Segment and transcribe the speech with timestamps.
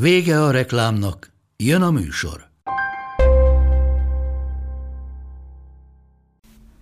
[0.00, 2.48] Vége a reklámnak, jön a műsor.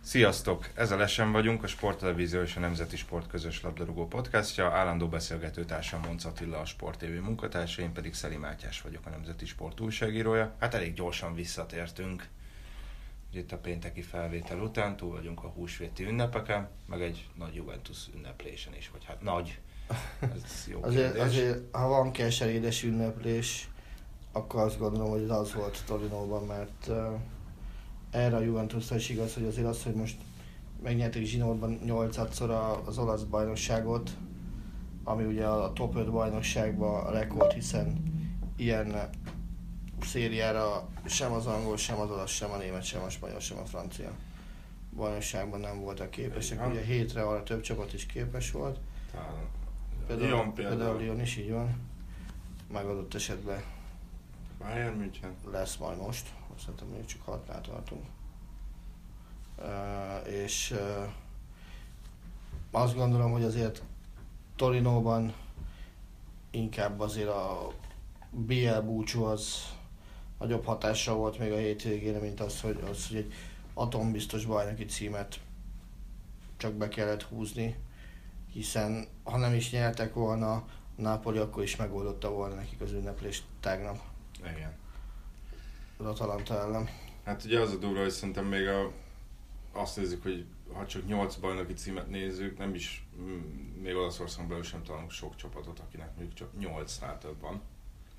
[0.03, 0.71] Sziasztok!
[0.75, 4.71] Ez a Lesen vagyunk, a Sporttelevízió és a Nemzeti Sport közös labdarúgó podcastja.
[4.71, 9.11] Állandó beszélgető társam Monc Attila, a Sport TV munkatársa, én pedig Szeli Mátyás vagyok, a
[9.11, 10.55] Nemzeti Sport újságírója.
[10.61, 12.29] Hát elég gyorsan visszatértünk.
[13.33, 18.75] Itt a pénteki felvétel után túl vagyunk a húsvéti ünnepeken, meg egy nagy Juventus ünneplésen
[18.77, 19.59] is, vagy hát nagy.
[20.21, 21.23] Ez jó Azért, kérdés.
[21.23, 23.69] azért, ha van keserédes ünneplés,
[24.33, 26.97] akkor azt gondolom, hogy ez az volt Torinóban, mert uh,
[28.11, 30.17] erre a Juventusra is igaz, hogy azért az, hogy most
[30.83, 34.11] megnyerték Zsinórban 8-szor a- az olasz bajnokságot,
[35.05, 38.03] ami ugye a top 5 bajnokságban a rekord, hiszen
[38.57, 39.11] ilyen
[40.01, 43.65] szériára sem az angol, sem az olasz, sem a német, sem a spanyol, sem a
[43.65, 44.11] francia
[44.97, 46.67] bajnokságban nem voltak képesek.
[46.71, 48.79] Ugye hétre arra több csapat is képes volt.
[49.13, 49.63] Talán-
[50.07, 50.77] Például, Lyon például.
[50.77, 51.03] például.
[51.03, 51.81] Lyon is így van.
[52.73, 53.63] Megadott esetben
[54.59, 55.35] Bayern München.
[55.51, 56.33] lesz majd most.
[56.55, 58.05] Azt szerintem még csak hatnál tartunk.
[59.59, 61.09] Uh, és uh,
[62.71, 63.83] azt gondolom, hogy azért
[64.57, 65.35] Torinóban
[66.51, 67.73] inkább azért a
[68.31, 69.75] BL búcsú az
[70.39, 73.33] nagyobb hatással volt még a hétvégére, mint az, hogy, az, hogy egy
[73.75, 75.41] atombiztos bajnoki címet
[76.57, 77.77] csak be kellett húzni,
[78.55, 80.65] hiszen ha nem is nyertek volna a
[80.97, 83.99] Napoli, akkor is megoldotta volna nekik az ünneplést tegnap
[84.41, 84.73] Igen.
[85.97, 86.89] az Atalanta ellen.
[87.25, 88.91] Hát ugye az a durva, hogy szerintem még a,
[89.73, 93.41] azt nézzük, hogy ha csak 8 bajnoki címet nézzük, nem is, mm,
[93.83, 97.61] még Olaszországon belül sem találunk sok csapatot, akinek mondjuk csak 8-nál több van.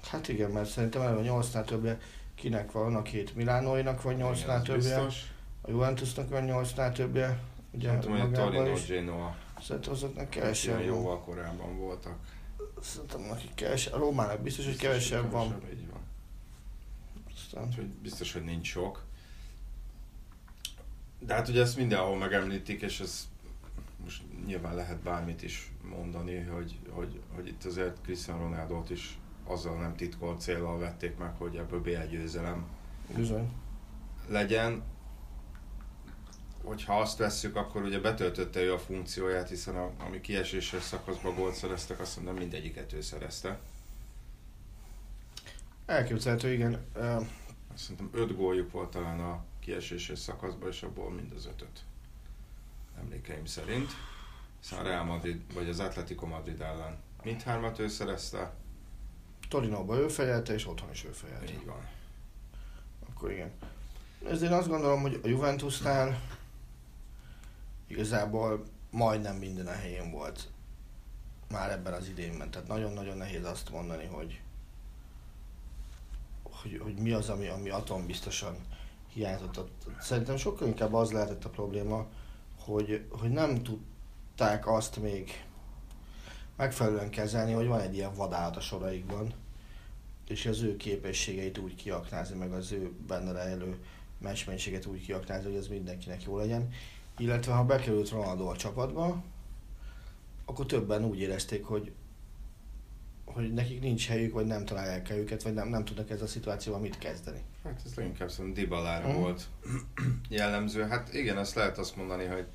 [0.04, 2.00] Hát igen, mert szerintem eleve 8-nál többre
[2.36, 5.34] kinek van, a két Milánóinak van 8-nál Igen, az többre, Biztos.
[5.62, 7.40] a Juventusnak van 8-nál többre,
[7.72, 8.74] ugye Nem tudom, hogy a Torino.
[8.88, 10.84] Genoa, Szerintem azoknak ilyen kevesebb van.
[10.84, 12.18] jóval korábban voltak.
[12.82, 15.50] Szerintem nekik kevesebb, a Rómának biztos, hogy kevesebb van.
[15.50, 16.00] kevesebb, Így van.
[17.36, 19.04] Aztán, Úgyhogy biztos, hogy nincs sok.
[21.20, 23.28] De hát ugye ezt mindenhol megemlítik, és ez
[24.04, 29.18] most nyilván lehet bármit is mondani, hogy, hogy, hogy itt azért Cristiano Ronaldo-t is
[29.48, 32.66] azzal nem titkolt célral vették meg, hogy ebből BL győzelem
[33.16, 33.52] bizony.
[34.28, 34.84] legyen.
[36.66, 41.56] Hogyha azt vesszük, akkor ugye betöltötte ő a funkcióját, hiszen a, ami kieséses szakaszban gólt
[41.56, 43.60] szereztek, azt mondom mindegyiket ő szerezte.
[45.86, 46.86] Elképzelhető, igen.
[46.94, 51.80] Azt Szerintem öt góljuk volt talán a kieséses szakaszban, és abból mind az ötöt.
[53.00, 53.92] Emlékeim szerint.
[54.60, 58.54] Szóval a Real Madrid, vagy az Atletico Madrid ellen mindhármat ő szerezte.
[59.50, 61.52] Torinóba ő fejelte, és otthon is ő fejelte.
[61.52, 61.88] Így van.
[63.10, 63.52] Akkor igen.
[64.30, 66.22] Ezért azt gondolom, hogy a Juventusnál
[67.88, 70.48] igazából majdnem minden a helyén volt
[71.50, 72.52] már ebben az idénben.
[72.52, 74.42] Tehát nagyon-nagyon nehéz azt mondani, hogy,
[76.44, 78.56] hogy, hogy mi az, ami, ami atombiztosan
[79.14, 79.60] hiányzott.
[79.60, 82.06] Ott Szerintem sokkal inkább az lehetett a probléma,
[82.60, 85.46] hogy, hogy nem tudták azt még
[86.56, 89.34] megfelelően kezelni, hogy van egy ilyen vadállat a soraikban,
[90.28, 93.78] és az ő képességeit úgy kiaknázni, meg az ő benne rejlő
[94.18, 96.70] meccsmennyiséget úgy kiaknázni, hogy ez mindenkinek jó legyen.
[97.18, 99.24] Illetve ha bekerült Ronaldo a csapatba,
[100.46, 101.92] akkor többen úgy érezték, hogy
[103.26, 106.28] hogy nekik nincs helyük, vagy nem találják el őket, vagy nem, nem tudnak ez a
[106.28, 107.42] szituációval mit kezdeni.
[107.64, 109.18] Hát ez leginkább szerintem Dybalára Mhm.
[109.18, 109.48] volt
[110.30, 110.82] jellemző.
[110.84, 112.46] Hát igen, azt lehet azt mondani, hogy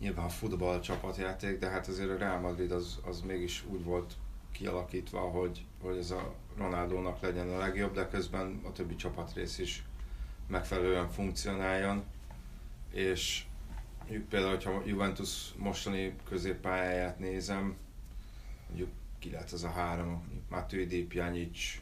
[0.00, 4.12] nyilván a futball csapatjáték, de hát azért a Real Madrid az, az mégis úgy volt
[4.52, 9.84] kialakítva, hogy, hogy ez a Ronaldónak legyen a legjobb, de közben a többi csapatrész is
[10.48, 12.02] megfelelően funkcionáljon.
[12.92, 13.44] És
[14.08, 17.76] mondjuk például, hogyha Juventus mostani középpályáját nézem,
[18.66, 21.80] mondjuk ki lehet az a három, Matuidi, Pjanic,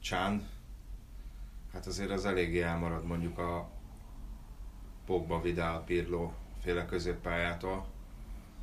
[0.00, 0.48] Csán,
[1.72, 3.70] hát azért az eléggé elmarad mondjuk a
[5.04, 6.32] Pogba, Vidal, Pirlo
[6.62, 7.86] féle középpályától.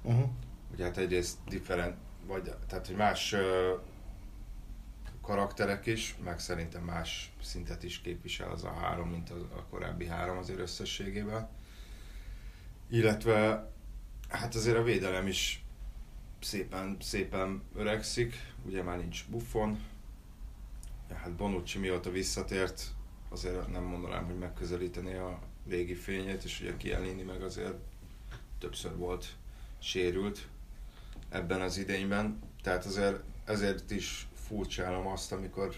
[0.01, 0.29] Uh-huh.
[0.73, 3.35] Ugye hát egyrészt different, vagy tehát hogy más
[5.21, 10.07] karakterek is, meg szerintem más szintet is képvisel az a három, mint a, a korábbi
[10.07, 11.49] három azért összességében.
[12.89, 13.69] Illetve
[14.29, 15.65] hát azért a védelem is
[16.39, 18.35] szépen, szépen öregszik,
[18.65, 19.79] ugye már nincs Buffon,
[21.13, 22.83] hát Bonucci mióta visszatért,
[23.29, 27.77] azért nem mondanám, hogy megközelíteni a régi fényét, és ugye Kielini meg azért
[28.59, 29.25] többször volt
[29.79, 30.47] sérült
[31.29, 35.75] ebben az idényben, tehát azért ezért is furcsálom azt, amikor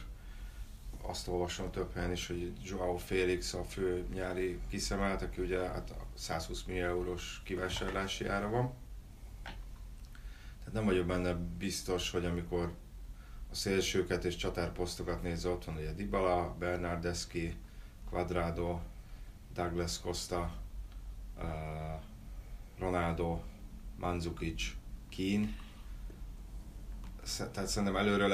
[1.07, 5.93] azt olvasom több helyen is, hogy Joao Félix a fő nyári kiszemelt, aki ugye hát
[6.13, 8.73] 120 millió eurós kivásárlási ára van.
[10.59, 12.73] Tehát nem vagyok benne biztos, hogy amikor
[13.51, 17.55] a szélsőket és csatárposztokat nézve, ott van ugye Dybala, Bernardeschi,
[18.09, 18.79] Quadrado,
[19.53, 20.55] Douglas Costa,
[21.37, 21.43] uh,
[22.79, 23.39] Ronaldo,
[23.99, 24.63] Mandzukic,
[25.09, 25.47] Keane.
[27.37, 28.27] Tehát szerintem előre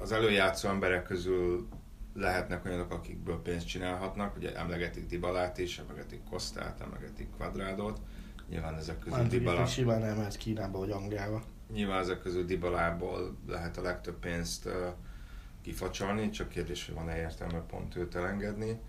[0.00, 1.68] az előjátszó emberek közül
[2.14, 4.36] lehetnek olyanok, akikből pénzt csinálhatnak.
[4.36, 8.00] Ugye emlegetik Dibalát is, emlegetik Kostát, emlegetik Quadrádot.
[8.48, 9.66] Nyilván ezek közül Már Dybala...
[9.66, 11.42] simán elmehet Kínába vagy Angliába.
[11.72, 14.72] Nyilván ezek közül Dibalából lehet a legtöbb pénzt uh,
[15.62, 18.80] kifacsalni, csak kérdés, hogy van-e értelme pont őt elengedni.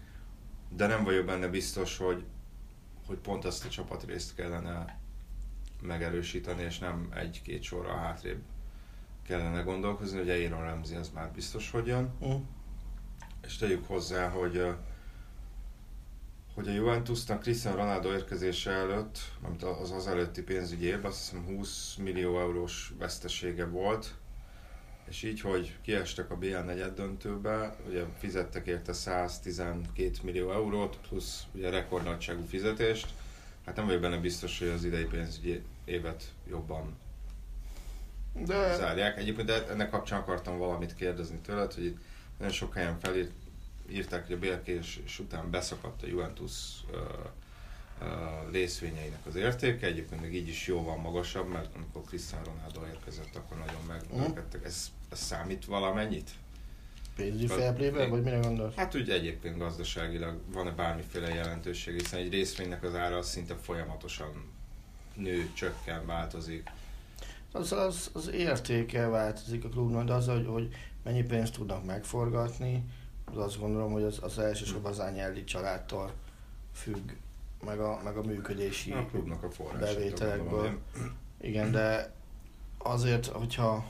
[0.70, 2.26] De nem vagyok benne biztos, hogy,
[3.06, 5.00] hogy pont azt a csapatrészt kellene
[5.82, 8.42] megerősíteni, és nem egy-két sorra hátrébb
[9.28, 12.12] kellene gondolkozni, hogy Aaron Ramsey az már biztos, hogy jön.
[12.20, 12.42] Uh.
[13.46, 14.64] És tegyük hozzá, hogy
[16.58, 21.46] hogy a Juventusnak Cristiano Ronaldo érkezése előtt, amit az az előtti pénzügyi évben, azt hiszem
[21.46, 24.14] 20 millió eurós vesztesége volt,
[25.10, 31.44] és így, hogy kiestek a BL negyed döntőbe, ugye fizettek érte 112 millió eurót, plusz
[31.54, 33.08] ugye rekordnagyságú fizetést,
[33.66, 36.98] hát nem vagyok benne biztos, hogy az idei pénzügyi évet jobban
[38.46, 38.76] de...
[38.76, 39.18] zárják.
[39.18, 41.98] Egyébként de ennek kapcsán akartam valamit kérdezni tőled, hogy itt
[42.38, 43.32] nagyon sok helyen felírt,
[43.90, 46.52] írták, hogy a bélkés után beszakadt a Juventus
[46.92, 47.00] uh,
[48.02, 53.36] uh, részvényeinek az értéke, egyébként még így is jóval magasabb, mert amikor Cristiano Ronaldo érkezett,
[53.36, 54.66] akkor nagyon megnövekedtek.
[54.66, 56.30] Ez, ez számít valamennyit?
[57.16, 58.76] Pénzügyi felplében, vagy mire gondolsz?
[58.76, 64.52] Hát úgy egyébként gazdaságilag van-e bármiféle jelentőség, hiszen egy részvénynek az ára szinte folyamatosan
[65.16, 66.70] nő, csökken, változik.
[67.52, 70.70] Az, az, az értéke változik a klubnak, de az, hogy, hogy
[71.04, 72.84] mennyi pénzt tudnak megforgatni,
[73.26, 76.12] az azt gondolom, hogy az, az elsősorban az Ányelli családtól
[76.74, 77.12] függ,
[77.66, 80.80] meg a, meg a működési a klubnak a bevételekből.
[81.42, 82.14] Igen, de
[82.78, 83.86] azért, hogyha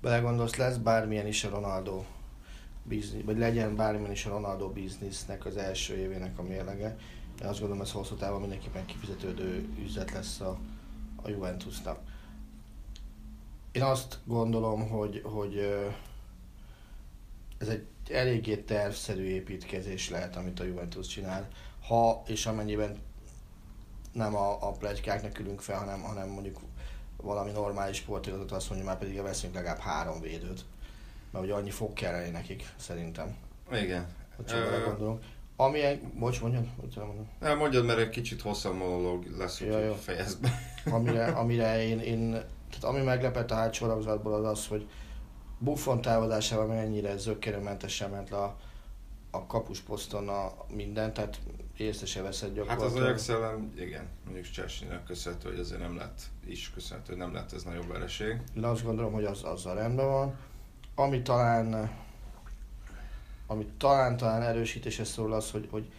[0.00, 2.04] belegondolsz, lesz bármilyen is a Ronaldo
[2.82, 6.96] biznisz, vagy legyen bármilyen is a Ronaldo biznisznek az első évének a mérlege,
[7.40, 10.58] én azt gondolom, ez hosszú távon mindenképpen kifizetődő üzlet lesz a,
[11.22, 11.98] a Juventusnak.
[13.72, 15.58] Én azt gondolom, hogy, hogy
[17.58, 21.48] ez egy eléggé tervszerű építkezés lehet, amit a Juventus csinál,
[21.86, 23.00] ha és amennyiben
[24.12, 26.60] nem a, a plegykáknak ülünk fel, hanem, hanem mondjuk
[27.16, 30.64] valami normális sportigatot azt mondja, már pedig veszünk legalább három védőt.
[31.30, 33.36] Mert ugye annyi fog kelleni nekik, szerintem.
[33.72, 34.06] Igen.
[34.36, 35.22] Hogy csak uh, gondolunk.
[35.56, 37.26] Amilyen, bocs, mondjad, mondjad.
[37.40, 40.50] Nem, mondjad, mert egy kicsit hosszabb monológ lesz, ja, fejezd be.
[40.90, 44.06] amire, amire én, én, tehát ami meglepett a hátsó az
[44.44, 44.88] az, hogy
[45.58, 48.56] Buffon távozásával mennyire zöggenőmentesen ment le a,
[49.30, 51.40] a kapusposzton a minden, tehát
[51.76, 52.90] észre se veszett gyakorlatilag.
[52.90, 57.22] Hát az Ajax ellen, igen, mondjuk Csesnynek köszönhető, hogy azért nem lett, is köszönhető, hogy
[57.22, 58.40] nem lett ez nagyobb vereség.
[58.56, 60.36] Én azt gondolom, hogy az, az a rendben van.
[60.94, 61.90] Ami talán
[63.46, 65.92] ami talán, talán erősítése szól az, hogy, hogy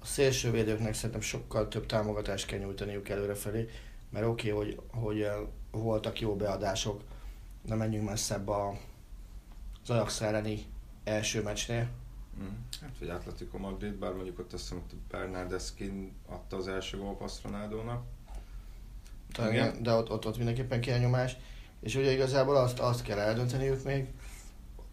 [0.00, 3.68] a szélsővédőknek szerintem sokkal több támogatást kell nyújtaniuk előrefelé,
[4.10, 5.26] mert oké, okay, hogy, hogy
[5.70, 7.02] voltak jó beadások,
[7.66, 8.78] nem menjünk messzebb a,
[9.82, 10.66] az Ajax elleni
[11.04, 11.88] első meccsnél.
[12.42, 12.46] Mm.
[12.80, 17.42] Hát, vagy Atletico Madrid, bár mondjuk ott azt hiszem, hogy Bernardeskin adta az első gólpaszt
[17.42, 18.04] Ronaldónak.
[19.38, 21.36] Igen, de ott, ott, ott mindenképpen kell nyomás.
[21.80, 24.06] És ugye igazából azt, azt kell eldönteniük még,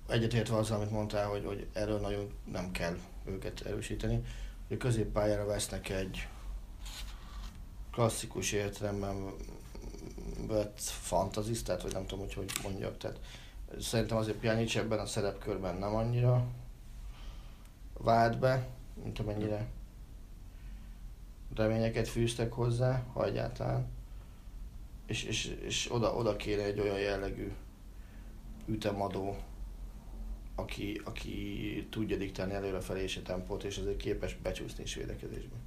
[0.08, 4.22] egyetértve azzal, amit mondtál, hogy, hogy erről nagyon nem kell őket erősíteni,
[4.68, 6.28] hogy középpályára vesznek egy
[7.92, 9.34] klasszikus értelemben
[10.48, 12.98] vett fantazistát, vagy nem tudom, hogy hogy mondjak.
[12.98, 13.20] Tehát
[13.80, 16.48] szerintem azért Pjanic ebben a szerepkörben nem annyira
[17.94, 18.68] vált be,
[19.04, 19.68] mint amennyire
[21.56, 23.88] reményeket fűztek hozzá, ha egyáltalán.
[25.06, 27.52] És, és, és oda, oda kéne egy olyan jellegű
[28.66, 29.38] ütemadó,
[30.56, 35.60] aki, aki tudja diktálni előrefelé és a tempót, és azért képes becsúszni is védekezésben.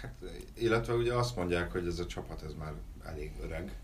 [0.00, 0.14] Hát,
[0.54, 2.72] illetve ugye azt mondják, hogy ez a csapat ez már
[3.06, 3.76] elég öreg,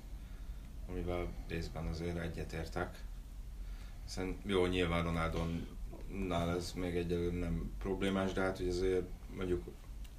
[0.88, 3.04] amivel részben azért egyetértek.
[4.04, 9.04] Hiszen jó, nyilván Ronaldonál ez még egyelőre nem problémás, de hát hogy azért
[9.36, 9.62] mondjuk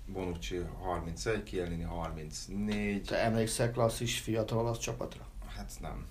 [0.05, 3.01] Bonucci 31, Kielini 34.
[3.01, 5.27] Te emlékszel klasszis fiatal olasz csapatra?
[5.55, 6.05] Hát nem.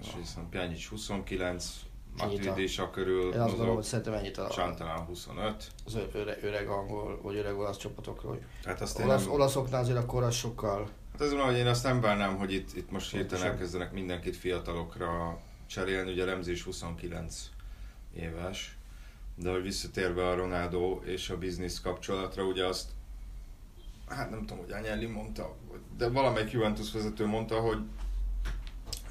[0.00, 1.84] És viszont Pjanic 29,
[2.16, 5.72] Matuidi a körül Én azt gondolom, hogy szerintem ennyit a, Csán talán 25.
[5.86, 8.38] az öreg, öreg angol, vagy öreg olasz csapatokról.
[8.62, 10.88] Tehát azt Olasz, nem, olaszoknál azért akkor az sokkal...
[11.18, 15.40] hát az hogy én azt nem várnám, hogy itt, itt most hirtelen elkezdenek mindenkit fiatalokra
[15.66, 17.50] cserélni, ugye Remzi is 29
[18.14, 18.76] éves,
[19.34, 22.90] de hogy visszatérve a Ronaldo és a biznisz kapcsolatra, ugye azt
[24.08, 25.56] hát nem tudom, hogy Agnelli mondta,
[25.96, 27.78] de valamelyik Juventus vezető mondta, hogy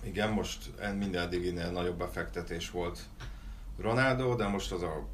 [0.04, 3.00] igen, most minden eddiginél nagyobb befektetés volt
[3.78, 5.08] Ronaldo, de most az a,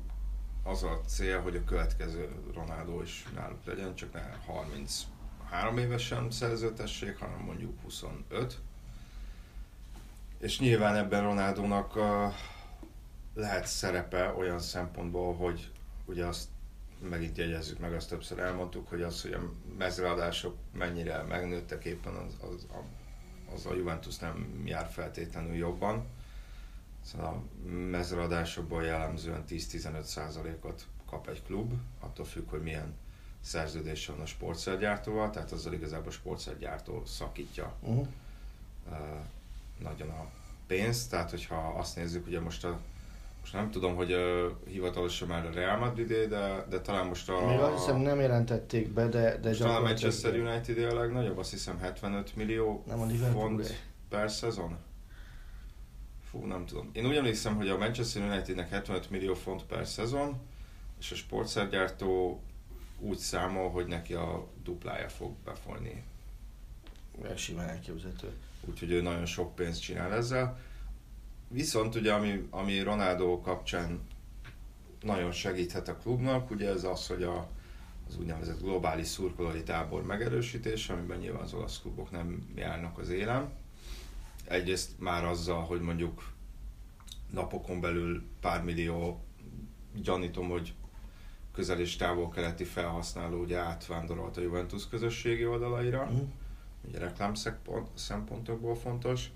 [0.63, 4.21] az a cél, hogy a következő Ronaldo is náluk legyen, csak ne
[5.49, 8.59] 33 évesen szerződtessék, hanem mondjuk 25.
[10.39, 12.33] És nyilván ebben Ronaldónak uh,
[13.33, 15.71] lehet szerepe olyan szempontból, hogy
[16.05, 16.47] ugye azt
[17.09, 22.37] megint jegyezzük meg, azt többször elmondtuk, hogy az, hogy a mezőadások mennyire megnőttek éppen, az,
[22.41, 22.83] az, a,
[23.53, 26.05] az a Juventus nem jár feltétlenül jobban.
[27.01, 32.93] Szóval a mezőadásokból jellemzően 10-15%-ot kap egy klub, attól függ, hogy milyen
[33.41, 38.07] szerződés van a sportszergyártóval, tehát azzal igazából a sportszergyártó szakítja Uh-huh.
[38.89, 38.97] uh,
[39.79, 40.25] nagyon a
[40.67, 42.79] pénzt, tehát hogyha azt nézzük, ugye most a
[43.39, 47.45] most nem tudom, hogy uh, hivatalosan már a Real madrid de, de talán most a...
[47.45, 51.51] Még azt hiszem nem jelentették be, de, de most talán Manchester United a legnagyobb, azt
[51.51, 54.77] hiszem 75 millió Nem a font per szezon.
[56.29, 56.89] Fú, nem tudom.
[56.93, 60.39] Én úgy emlékszem, hogy a Manchester Unitednek 75 millió font per szezon,
[60.99, 62.41] és a sportszergyártó
[62.99, 66.03] úgy számol, hogy neki a duplája fog befolyni.
[67.23, 68.33] Ez simán elképzelhető.
[68.65, 70.59] Úgyhogy ő nagyon sok pénzt csinál ezzel.
[71.47, 73.99] Viszont ugye, ami, ami Ronaldo kapcsán
[75.01, 77.49] nagyon segíthet a klubnak, ugye ez az, hogy a,
[78.07, 83.49] az úgynevezett globális szurkolói tábor megerősítése, amiben nyilván az olasz klubok nem járnak az élen.
[84.47, 86.31] Egyrészt már azzal, hogy mondjuk
[87.31, 89.23] napokon belül pár millió,
[89.93, 90.73] gyanítom, hogy
[91.53, 96.01] közel és távol-keleti felhasználó ugye átvándorolt a Juventus közösségi oldalaira.
[96.03, 96.27] Uh-huh.
[96.87, 99.29] ugye reklám szempont- szempontokból fontos,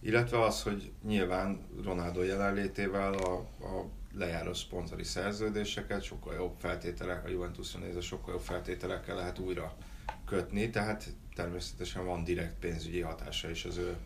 [0.00, 7.28] illetve az, hogy nyilván Ronaldo jelenlétével a, a lejáró szponzori szerződéseket sokkal jobb feltételek, a
[7.28, 9.76] Juventusra nézve sokkal jobb feltételekkel lehet újra
[10.24, 13.96] kötni, tehát természetesen van direkt pénzügyi hatása is az ő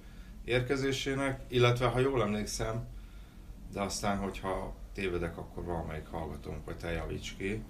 [0.45, 2.87] érkezésének, illetve ha jól emlékszem,
[3.73, 7.63] de aztán, hogyha tévedek, akkor valamelyik hallgatónk, vagy te javíts ki,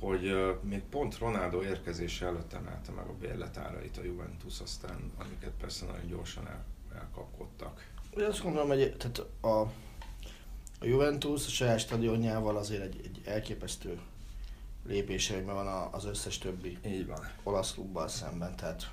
[0.00, 5.52] hogy uh, még pont Ronaldo érkezése előtt emelte meg a bérletárait a Juventus, aztán amiket
[5.60, 7.90] persze nagyon gyorsan el, elkapkodtak.
[8.18, 9.60] Én azt gondolom, hogy tehát a,
[10.78, 13.98] a Juventus a saját stadionjával azért egy, egy elképesztő
[14.86, 17.30] lépéseiben van az összes többi Így van.
[17.42, 18.56] olasz klubbal szemben.
[18.56, 18.90] Tehát,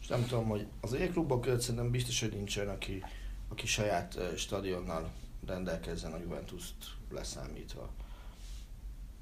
[0.00, 3.04] és nem tudom, hogy az én klubok között szerintem biztos, hogy nincs olyan, aki,
[3.48, 5.10] aki saját ö, stadionnal
[5.48, 7.90] rendelkezzen a Juventus-t leszámítva.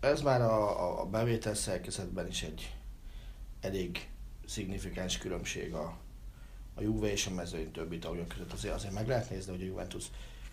[0.00, 2.74] Ez már a, a, bevétel szerkezetben is egy
[3.60, 4.08] elég
[4.46, 5.96] szignifikáns különbség a,
[6.74, 8.52] a Juve és a mezőny többi tagja között.
[8.52, 10.04] Azért, azért meg lehet nézni, hogy a Juventus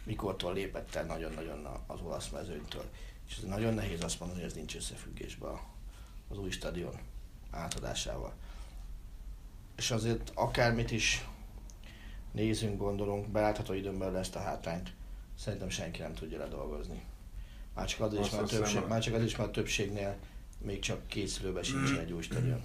[0.04, 2.86] mikortól lépett el nagyon-nagyon az olasz mezőnytől.
[3.28, 5.60] És ez nagyon nehéz azt mondani, hogy ez nincs összefüggésben
[6.30, 7.00] az új stadion
[7.52, 8.34] átadásával.
[9.76, 11.28] És azért akármit is
[12.32, 14.94] nézünk, gondolunk, belátható időn belül ezt a hátrányt
[15.44, 17.04] szerintem senki nem tudja ledolgozni.
[17.76, 20.16] Már csak azért is, hiszem, többség, már csak azért is, a többségnél
[20.62, 22.62] még csak készülőben sincsen egy új stadion.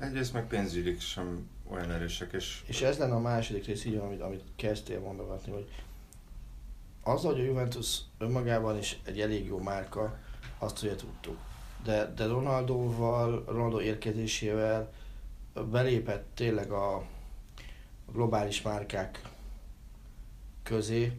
[0.00, 4.20] Egyrészt meg pénzügyileg sem olyan erősek, és, És ez lenne a második rész, így, amit,
[4.20, 5.70] amit kezdtél mondogatni, hogy
[7.02, 10.18] az, hogy a Juventus önmagában is egy elég jó márka,
[10.58, 11.38] azt ugye tudtuk.
[11.84, 14.92] De, de Ronaldoval, Ronaldo érkezésével
[15.70, 17.06] belépett tényleg a
[18.12, 19.22] globális márkák
[20.62, 21.12] közé,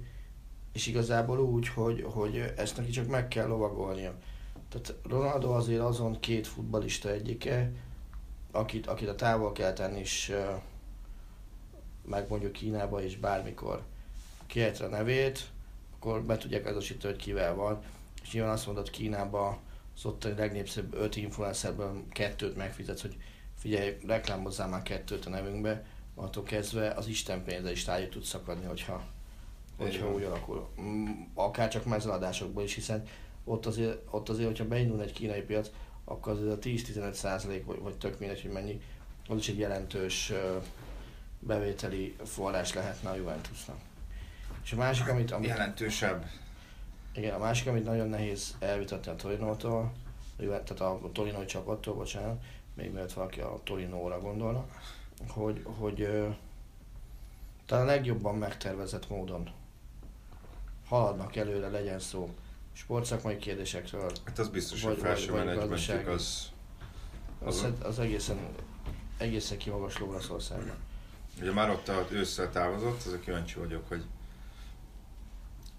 [0.73, 4.13] és igazából úgy, hogy, hogy ezt neki csak meg kell lovagolnia.
[4.69, 7.71] Tehát Ronaldo azért azon két futbalista egyike,
[8.51, 10.51] akit, akit a távol kell tenni is ö,
[12.05, 13.83] megmondjuk Kínába is bármikor
[14.47, 15.49] kiejtve a nevét,
[15.95, 17.79] akkor be tudják azonosítani, hogy kivel van.
[18.23, 19.59] És nyilván azt mondod Kínába
[19.95, 23.17] az ottani legnépszerűbb öt influencerből kettőt megfizetsz, hogy
[23.57, 28.65] figyelj, reklámozzál már kettőt a nevünkbe, attól kezdve az Isten pénze is tájét tud szakadni,
[28.65, 29.03] hogyha,
[29.83, 30.67] hogyha úgy alakul.
[30.81, 33.03] Mm, Akár csak mezeladásokból is, hiszen
[33.43, 35.69] ott azért, ott azért, hogyha beindul egy kínai piac,
[36.05, 38.81] akkor azért a 10-15 százalék, vagy, vagy tök mindegy, hogy mennyi,
[39.27, 40.33] az is egy jelentős
[41.39, 43.77] bevételi forrás lehetne a Juventusnak.
[44.63, 46.25] És a másik, amit, amit, jelentősebb.
[47.15, 49.91] igen, a másik, amit nagyon nehéz elvitatni a Torinótól,
[50.37, 54.65] tehát a Torinói csapattól, bocsánat, még mielőtt valaki a Torinóra gondolna,
[55.27, 56.07] hogy, hogy
[57.65, 59.49] talán a legjobban megtervezett módon
[60.93, 62.33] haladnak előre, legyen szó
[62.73, 64.11] sportszakmai kérdésekről.
[64.25, 66.51] Hát az biztos, hogy felső menedzsmentjük az,
[67.39, 68.37] az, az, az egészen,
[69.17, 70.75] egészen kimagasló Olaszországban.
[71.41, 74.03] Ugye már ott ősszel távozott, a kíváncsi vagyok, hogy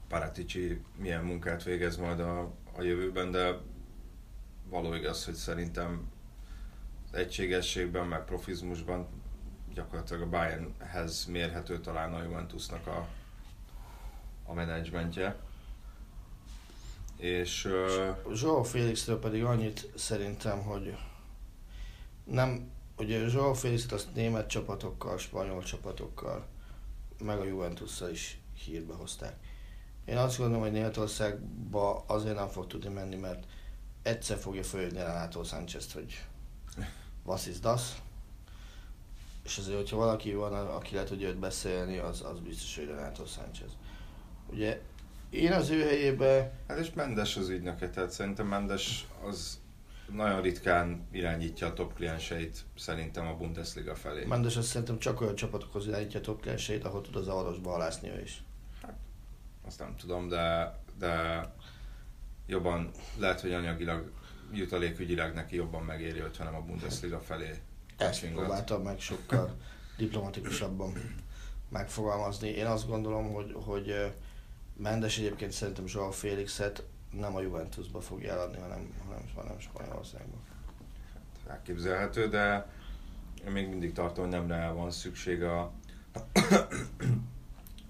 [0.08, 2.40] Paratici milyen munkát végez majd a,
[2.76, 3.58] a jövőben, de
[4.68, 6.10] való igaz, hogy szerintem
[7.12, 9.08] az egységességben, meg profizmusban
[9.74, 13.08] gyakorlatilag a Bayernhez mérhető talán a Juventusnak a,
[14.44, 15.36] a menedzsmentje.
[17.16, 17.64] És...
[17.64, 18.40] Uh...
[18.40, 20.96] Joao Félixről pedig annyit szerintem, hogy
[22.24, 26.46] nem, ugye Joao Félixet azt német csapatokkal, spanyol csapatokkal,
[27.18, 29.36] meg a Juventusszal is hírbe hozták.
[30.04, 33.46] Én azt gondolom, hogy Németországba azért nem fog tudni menni, mert
[34.02, 36.24] egyszer fogja följönni Renato Sánchez, hogy
[37.22, 37.82] was is das?
[39.44, 43.26] És azért, hogyha valaki van, aki lehet, hogy őt beszélni, az, az biztos, hogy Renato
[43.26, 43.70] Sánchez.
[44.54, 44.80] Ugye
[45.30, 46.52] én az ő helyébe...
[46.68, 49.60] Hát és Mendes az ügynöke, tehát szerintem Mendes az
[50.12, 54.24] nagyon ritkán irányítja a top klienseit szerintem a Bundesliga felé.
[54.24, 58.08] Mendes azt szerintem csak olyan csapatokhoz irányítja a top klienseit, ahol tud az avarosba halászni
[58.08, 58.42] ő is.
[58.82, 58.96] Hát,
[59.66, 61.42] azt nem tudom, de, de
[62.46, 64.10] jobban, lehet, hogy anyagilag,
[64.52, 67.50] jutalékügyileg neki jobban megéri, hogyha nem a Bundesliga felé.
[67.96, 69.56] Ezt próbáltam meg sokkal
[69.96, 70.92] diplomatikusabban
[71.68, 72.48] megfogalmazni.
[72.48, 74.14] Én azt gondolom, hogy, hogy
[74.76, 80.36] Mendes egyébként szerintem Joao Félixet nem a Juventusba fogja eladni, hanem, hanem, hanem Spanyolországba.
[81.12, 82.66] Hát, elképzelhető, de
[83.44, 85.72] én még mindig tartom, hogy nem rá van szükség a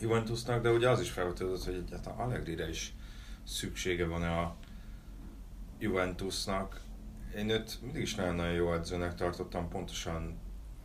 [0.00, 2.94] Juventusnak, de ugye az is felvetődött, hogy egyáltalán Allegri-re is
[3.44, 4.56] szüksége van a
[5.78, 6.80] Juventusnak.
[7.36, 10.38] Én őt mindig is nagyon-nagyon jó edzőnek tartottam, pontosan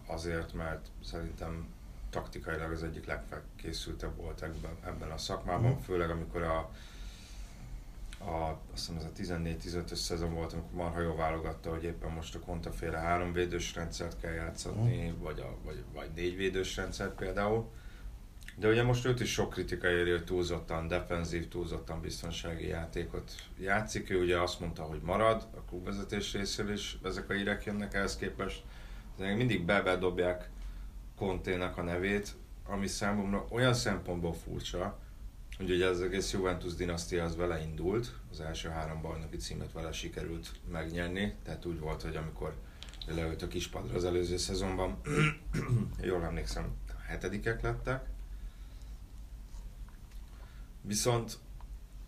[0.08, 1.68] azért, mert szerintem
[2.10, 5.78] taktikailag az egyik legfelkészültebb volt ebben, ebben a szakmában, mm.
[5.78, 6.58] főleg amikor a,
[8.25, 12.36] a, azt hiszem ez a 14-15-ös szezon volt, amikor marha jól válogatta, hogy éppen most
[12.36, 15.22] a kontaféle három védős rendszert kell játszani, mm.
[15.22, 17.69] vagy, a, vagy, vagy négy védős rendszert például.
[18.60, 24.10] De ugye most őt is sok kritika éri, hogy túlzottan defenzív, túlzottan biztonsági játékot játszik.
[24.10, 28.17] Ő ugye azt mondta, hogy marad, a klubvezetés részéről is ezek a hírek jönnek ehhez
[28.17, 28.63] képest.
[29.17, 30.50] De mindig bebedobják
[31.19, 34.99] Conténak a nevét, ami számomra olyan szempontból furcsa,
[35.58, 39.91] hogy ugye az egész Juventus dinasztia az vele indult, az első három bajnoki címet vele
[39.91, 42.55] sikerült megnyerni, tehát úgy volt, hogy amikor
[43.08, 45.01] leült a kispadra az előző szezonban,
[46.01, 46.75] jól emlékszem,
[47.08, 48.05] hetedikek lettek,
[50.82, 51.38] Viszont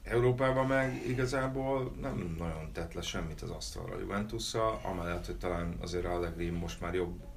[0.03, 5.77] Európában meg igazából nem nagyon tett le semmit az asztalra a juventus amellett, hogy talán
[5.79, 7.30] azért Allegri most már jobb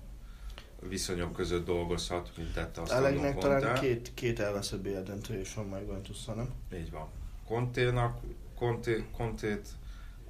[0.88, 5.66] viszonyok között dolgozhat, mint tette azt Allegnek talán két, két elveszett BL döntő is van
[5.66, 6.48] már juventus nem?
[6.74, 7.08] Így van.
[7.46, 8.20] Conte-nak,
[8.54, 9.68] Conte, Conte-t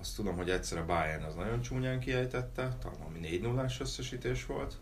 [0.01, 4.47] azt tudom, hogy egyszer a Bayern az nagyon csúnyán kiejtette, talán ami 4 0 összesítés
[4.47, 4.77] volt.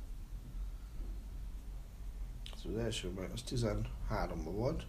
[2.65, 4.87] Az első az 13-ban volt.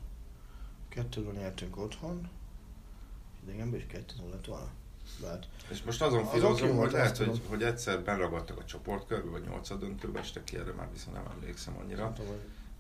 [0.89, 2.30] Kettőről nyertünk otthon,
[3.43, 4.72] idegenben is kettő nulla lett volna.
[5.21, 5.47] Lehet.
[5.69, 10.19] És most azon filozom, hogy lehet, hogy, hogy egyszer benragadtak a csoportkörbe, vagy nyolcad döntőbe
[10.19, 12.13] estek ki, erre már viszont nem emlékszem annyira.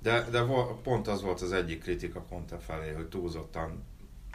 [0.01, 0.43] De, de
[0.83, 3.83] pont az volt az egyik kritika Conte felé, hogy túlzottan,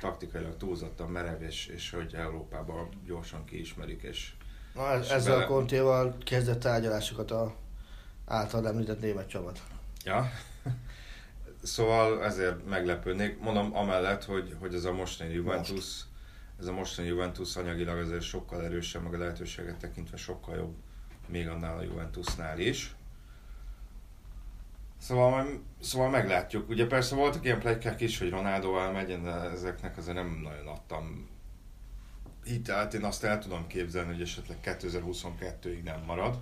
[0.00, 4.32] taktikailag túlzottan merev, és, és hogy Európában gyorsan kiismerik, és,
[4.74, 5.44] Na, és ezzel bele...
[5.44, 7.54] a Contéval kezdett tárgyalásokat a
[8.24, 9.62] által említett német csapat.
[10.04, 10.30] Ja,
[11.62, 13.38] Szóval ezért meglepődnék.
[13.40, 16.04] Mondom amellett, hogy, hogy ez a mostani Juventus, Most.
[16.58, 20.74] Ez a mostani Juventus anyagilag azért sokkal erősebb, meg a lehetőséget tekintve sokkal jobb
[21.26, 22.96] még annál a Juventusnál is.
[25.00, 26.68] Szóval, szóval meglátjuk.
[26.68, 31.28] Ugye persze voltak ilyen plegykák is, hogy Ronaldo elmegy, de ezeknek azért nem nagyon adtam
[32.44, 32.94] hitelt.
[32.94, 36.38] Én azt el tudom képzelni, hogy esetleg 2022-ig nem marad.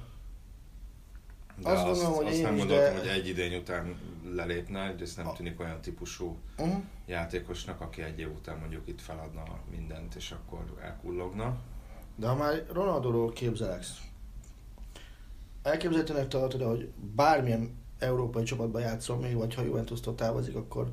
[1.62, 2.98] De azt, azt, gondolom, hogy azt nem gondoltam, de...
[2.98, 3.96] hogy egy idény után
[4.34, 6.82] lelépne, ez nem tűnik olyan típusú uh-huh.
[7.06, 11.56] játékosnak, aki egy év után mondjuk itt feladna mindent, és akkor elkullogna.
[12.16, 14.00] De ha már Ronaldóról képzeleksz,
[15.62, 20.90] elképzelhetőnek tartod, hogy bármilyen európai csapatban játszom még, vagy ha Juventus-tól távozik, akkor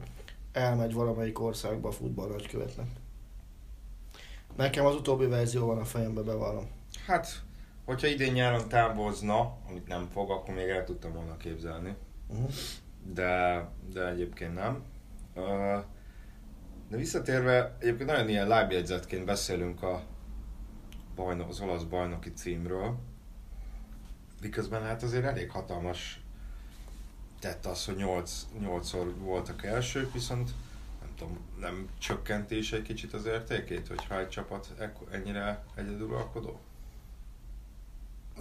[0.52, 2.88] elmegy valamelyik országba a futball nagykövetnek.
[4.56, 6.68] Nekem az utóbbi verzió van a fejembe, bevallom.
[7.06, 7.44] Hát
[7.86, 11.96] Hogyha idén nyáron távozna, amit nem fog, akkor még el tudtam volna képzelni.
[12.28, 12.52] Uh-huh.
[13.14, 14.84] De, de egyébként nem.
[16.90, 20.04] De visszatérve, egyébként nagyon ilyen lábjegyzetként beszélünk a
[21.16, 23.00] bajnok, az olasz bajnoki címről,
[24.42, 26.22] miközben hát azért elég hatalmas
[27.40, 30.52] tett az, hogy 8, 8-szor voltak elsők, viszont
[31.02, 34.74] nem tudom, nem csökkenti is egy kicsit az értékét, hogyha egy csapat
[35.12, 36.60] ennyire egyedülalkodó?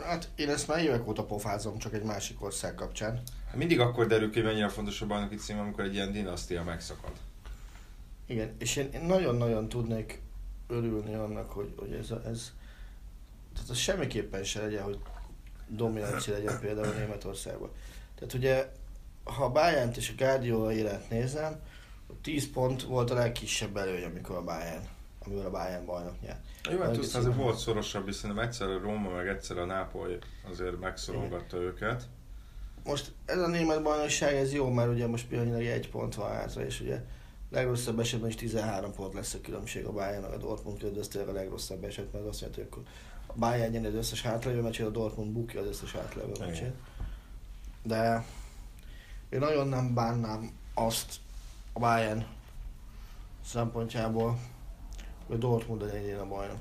[0.01, 3.23] Hát én ezt már évek óta pofázom, csak egy másik ország kapcsán.
[3.47, 7.13] Hát mindig akkor derül ki, mennyire fontos a bajnoki cím, amikor egy ilyen dinasztia megszakad.
[8.27, 10.23] Igen, és én, én nagyon-nagyon tudnék
[10.69, 12.53] örülni annak, hogy, hogy ez, a, ez
[13.55, 14.99] tehát az semmiképpen se legyen, hogy
[15.69, 17.71] dominancia legyen például Németországban.
[18.15, 18.73] Tehát ugye,
[19.25, 21.61] ha a bayern és a Guardiola élet nézem,
[22.23, 24.89] 10 pont volt a legkisebb előny, amikor a Bayern,
[25.27, 26.41] amivel a Bayern bajnok nyert.
[26.81, 30.19] Hát tudsz, azért volt szorosabb, és szerintem egyszer a Róma, meg egyszer a Nápoly
[30.51, 31.69] azért megszorongatta Igen.
[31.69, 32.09] őket.
[32.85, 36.65] Most ez a német bajnokság, ez jó, mert ugye most pillanatnyilag egy pont van hátra,
[36.65, 37.05] és ugye
[37.51, 41.85] legrosszabb esetben is 13 pont lesz a különbség a Bayern a Dortmund tényleg a legrosszabb
[41.85, 42.85] eset, mert azt jelenti, hogy
[43.27, 46.73] a Bayern nyeri az összes hátlevő meccsét, a Dortmund bukja az összes hátlevő meccsét.
[47.83, 48.25] De
[49.29, 51.15] én nagyon nem bánnám azt
[51.73, 52.27] a Bayern
[53.45, 54.39] szempontjából,
[55.33, 56.59] hogy Dortmund legyen a bajnok.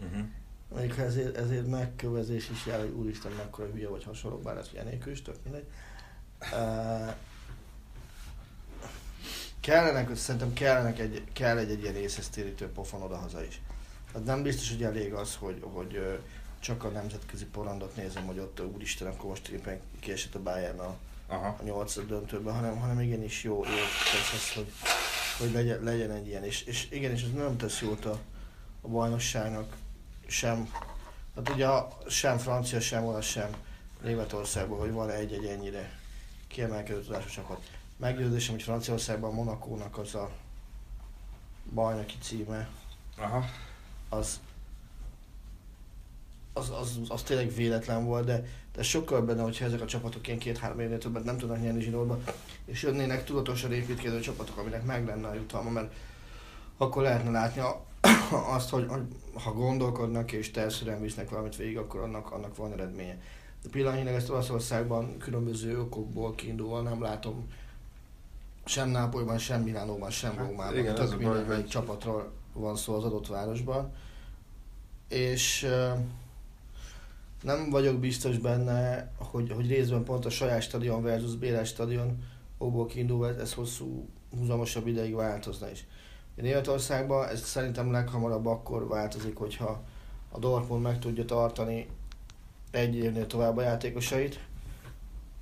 [0.00, 0.26] Uh-huh.
[0.76, 5.12] Még ezért, ezért megkövezés is jár, hogy úristen mekkora hülye vagy hasonló, bár ez Janélkül
[5.12, 5.66] is, tök mindegy.
[6.52, 7.14] Uh,
[9.60, 13.60] kellenek, szerintem kellenek egy, kell egy, egy ilyen észhez térítő pofon oda-haza is.
[14.12, 16.20] Tehát nem biztos, hogy elég az, hogy, hogy
[16.58, 20.96] csak a nemzetközi porondot nézem, hogy ott úristen, akkor most éppen kiesett a Bayern a,
[21.26, 21.56] Aha.
[21.60, 23.70] a nyolcad döntőben, hanem, hanem igenis jó, jó
[24.12, 24.72] tesz az, hogy,
[25.38, 26.44] hogy legyen, legyen egy ilyen.
[26.44, 28.20] És, és igenis ez nem tesz jót a,
[28.80, 29.76] a bajnokságnak
[30.26, 30.70] sem,
[31.34, 31.68] hát ugye
[32.08, 33.50] sem francia, sem olasz, sem
[34.02, 35.98] Németországban, hogy van egy-egy ennyire
[36.48, 37.70] kiemelkedő tudású csapat.
[37.96, 40.30] Meggyőződésem, hogy Franciaországban Monakónak az a
[41.72, 42.68] bajnoki címe,
[43.16, 43.44] Aha.
[44.08, 44.40] az
[46.56, 48.44] az, az, az tényleg véletlen volt, de,
[48.76, 52.18] de sokkal benne, hogyha ezek a csapatok ilyen két-három évnél többet nem tudnak nyerni zsinórba,
[52.64, 55.92] és jönnének tudatosan építkező csapatok, aminek meg lenne a jutalma, mert
[56.76, 57.84] akkor lehetne látni a,
[58.56, 59.02] azt, hogy, hogy
[59.42, 63.20] ha gondolkodnak és tervszerűen visznek valamit végig, akkor annak, annak van eredménye.
[63.62, 67.46] De pillanatnyilag ezt Olaszországban különböző okokból kiindulva nem látom
[68.64, 70.78] sem Nápolyban, sem Milánóban, sem hát, Rómában.
[70.78, 71.66] Igen, Tök minden hogy...
[71.66, 73.92] csapatról van szó az adott városban.
[75.08, 75.68] És
[77.42, 82.22] nem vagyok biztos benne, hogy, hogy részben pont a saját stadion versus Bélás stadion
[82.60, 85.86] óból kiindulva ez hosszú, húzamosabb ideig változna is.
[86.34, 89.82] Németországban ez szerintem leghamarabb akkor változik, hogyha
[90.30, 91.88] a Dortmund meg tudja tartani
[92.70, 94.40] egy évnél tovább a játékosait,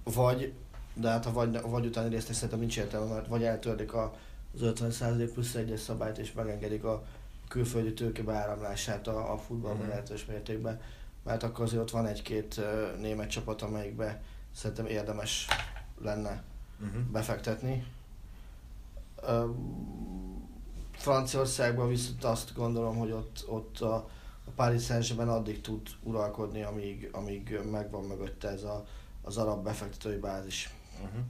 [0.04, 0.52] vagy,
[0.94, 4.14] de hát a vagy, vagy utáni részt szerintem nincs értelme, mert vagy eltörlik a,
[4.54, 7.04] az 50% plusz egyes szabályt, és megengedik a
[7.48, 9.88] külföldi tőke beáramlását a, a futballban mm-hmm.
[9.88, 10.80] lehetős mértékben,
[11.24, 12.60] mert akkor azért ott van egy-két
[13.00, 15.46] német csapat, amelyikbe szerintem érdemes
[16.00, 16.42] lenne
[16.80, 17.02] uh-huh.
[17.02, 17.87] befektetni.
[20.92, 23.94] Franciaországban viszont azt gondolom, hogy ott, ott a,
[24.44, 28.87] a Paris saint addig tud uralkodni, amíg, amíg megvan mögötte ez a,
[29.22, 30.74] az arab befektetői bázis.
[31.02, 31.20] Uh-huh.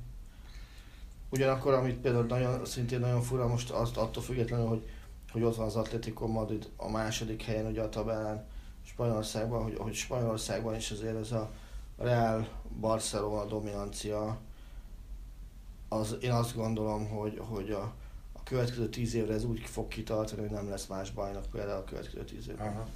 [1.30, 4.88] Ugyanakkor, amit például nagyon, szintén nagyon fura, most azt attól függetlenül, hogy,
[5.32, 8.46] hogy ott van az Atletico Madrid a második helyen ugye a tabellán
[8.94, 11.50] Spanyolországban, hogy, hogy Spanyolországban is azért ez a
[11.98, 12.48] Real
[12.80, 14.38] Barcelona dominancia,
[15.88, 17.92] az, én azt gondolom, hogy, hogy a,
[18.32, 21.84] a következő tíz évre ez úgy fog kitartani, hogy nem lesz más bajnok például a
[21.84, 22.86] következő tíz évre.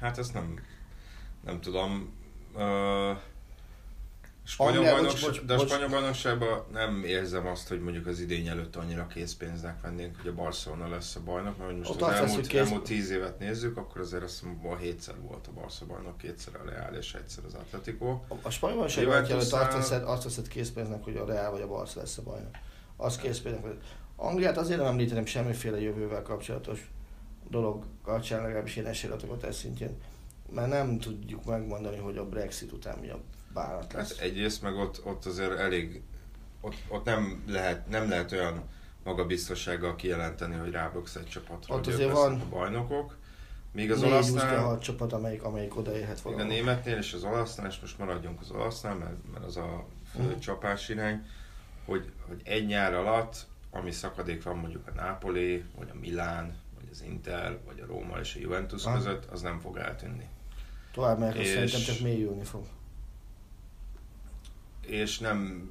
[0.00, 0.54] Hát ezt nem,
[1.44, 2.12] nem tudom.
[2.54, 3.18] Uh,
[4.50, 8.46] Spanyol bajnokság, bocs, bocs, de a spanyol bajnokságban nem érzem azt, hogy mondjuk az idény
[8.46, 12.46] előtt annyira készpénznek vennénk, hogy a Barcelona lesz a bajnok, mert most Ott az elmúlt,
[12.46, 12.60] kész...
[12.60, 16.70] elmúlt tíz évet nézzük, akkor azért azt mondom, hétszer volt a Barca bajnok, kétszer a
[16.70, 18.06] Real és egyszer az Atletico.
[18.06, 21.66] A, a spanyol bajnokságban előtt azt veszed, azt veszed készpénznek, hogy a Real vagy a
[21.66, 22.54] Barca lesz a bajnok.
[22.96, 23.62] Az készpénznek.
[23.62, 23.78] Hogy
[24.16, 26.90] Angliát azért nem említeném semmiféle jövővel kapcsolatos
[27.50, 29.96] dolog kapcsán, legalábbis én esélyadatokat ez szintjén,
[30.54, 33.20] mert nem tudjuk megmondani, hogy a Brexit után mi a
[33.52, 34.16] várat lesz.
[34.16, 36.02] Hát egyrészt meg ott, ott azért elég,
[36.60, 38.62] ott, ott nem, lehet, nem lehet olyan
[39.04, 43.16] magabiztossággal kijelenteni, hogy rábogsz egy csapatra, ott hogy azért van a bajnokok.
[43.72, 44.78] Míg az olasznál...
[44.78, 46.44] csapat, amelyik, amelyik odaérhet valahol.
[46.44, 50.22] a németnél és az olasznál, és most maradjunk az olasznál, mert, mert az a fő
[50.22, 50.38] uh-huh.
[50.38, 51.26] csapás irány,
[51.84, 56.88] hogy, hogy egy nyár alatt, ami szakadék van mondjuk a Napoli, vagy a Milán, vagy
[56.90, 58.98] az Inter, vagy a Róma és a Juventus uh-huh.
[58.98, 60.28] között, az nem fog eltűnni.
[60.92, 61.48] Tovább mert és...
[61.48, 62.66] szerintem csak mélyülni fog
[64.90, 65.70] és nem,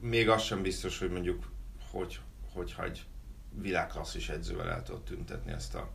[0.00, 1.50] még az sem biztos, hogy mondjuk,
[1.90, 2.20] hogy,
[2.52, 3.06] hogyha egy
[3.60, 5.92] világklasszis edzővel el tudod tüntetni ezt a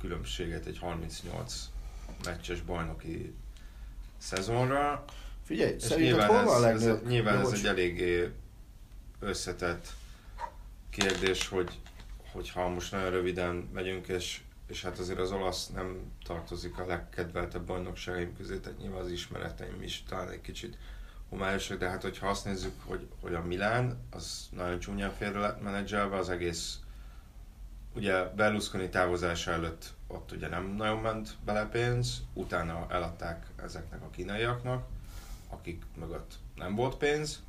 [0.00, 1.70] különbséget egy 38
[2.24, 3.34] meccses bajnoki
[4.18, 5.04] szezonra.
[5.44, 7.06] Figyelj, és szerinted hol van a legnagyobb?
[7.06, 8.32] Nyilván ez egy eléggé
[9.20, 9.92] összetett
[10.90, 11.80] kérdés, hogy,
[12.32, 17.66] hogyha most nagyon röviden megyünk, és, és hát azért az olasz nem tartozik a legkedveltebb
[17.66, 20.76] bajnokságaim közé, tehát nyilván az ismereteim is talán egy kicsit
[21.28, 25.62] homályosak, de hát hogyha azt nézzük, hogy, hogy a Milán, az nagyon csúnyán félre lett
[25.62, 26.78] menedzselve, az egész
[27.94, 34.10] ugye Berlusconi távozása előtt ott ugye nem nagyon ment bele pénz, utána eladták ezeknek a
[34.10, 34.86] kínaiaknak,
[35.48, 37.42] akik mögött nem volt pénz,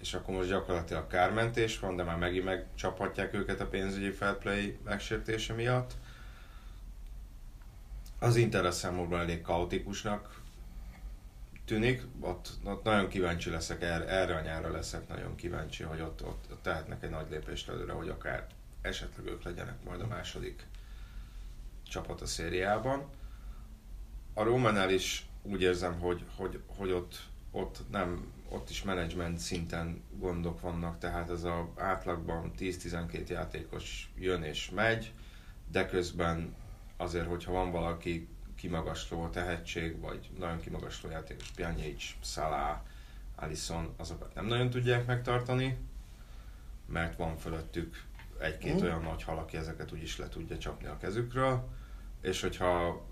[0.00, 4.78] és akkor most gyakorlatilag kármentés van, de már megint megcsaphatják őket a pénzügyi fair play
[4.84, 5.92] megsértése miatt.
[8.18, 10.39] Az Inter számomra elég kaotikusnak
[11.70, 16.24] tűnik, ott, ott nagyon kíváncsi leszek, erre, erre a nyárra leszek nagyon kíváncsi, hogy ott,
[16.24, 18.46] ott, ott tehetnek egy nagy lépést előre, hogy akár
[18.82, 20.66] esetleg ők legyenek majd a második
[21.82, 23.08] csapat a szériában.
[24.34, 27.18] A Rómánál is úgy érzem, hogy, hogy, hogy ott,
[27.50, 34.42] ott, nem, ott is menedzsment szinten gondok vannak, tehát ez a átlagban 10-12 játékos jön
[34.42, 35.12] és megy,
[35.70, 36.54] de közben
[36.96, 38.28] azért, hogyha van valaki
[38.60, 42.78] kimagasló tehetség, vagy nagyon kimagasló játékos, Pjanic, Salah,
[43.36, 45.78] Alisson, azokat nem nagyon tudják megtartani,
[46.86, 48.04] mert van fölöttük
[48.38, 48.84] egy-két mm.
[48.84, 51.68] olyan nagy hal, aki ezeket úgyis le tudja csapni a kezükről,
[52.20, 53.02] és hogyha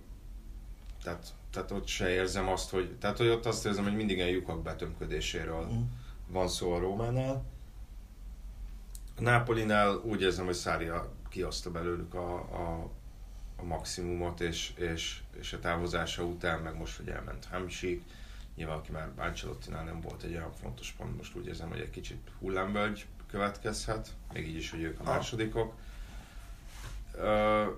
[1.02, 4.28] tehát, tehát ott se érzem azt, hogy, tehát hogy ott azt érzem, hogy mindig ilyen
[4.28, 5.82] lyukak betömködéséről mm.
[6.26, 7.44] van szó a Rómánál.
[9.16, 12.90] A Nápolinál úgy érzem, hogy Szária kioszta belőlük a, a,
[13.60, 18.02] a maximumot, és, és, és a távozása után, meg most, hogy elment Hamsik,
[18.56, 21.90] nyilván aki már Ancelottinál nem volt egy olyan fontos pont, most úgy érzem, hogy egy
[21.90, 25.74] kicsit hullámvölgy következhet, még így is, hogy ők a másodikok.
[27.14, 27.76] Uh,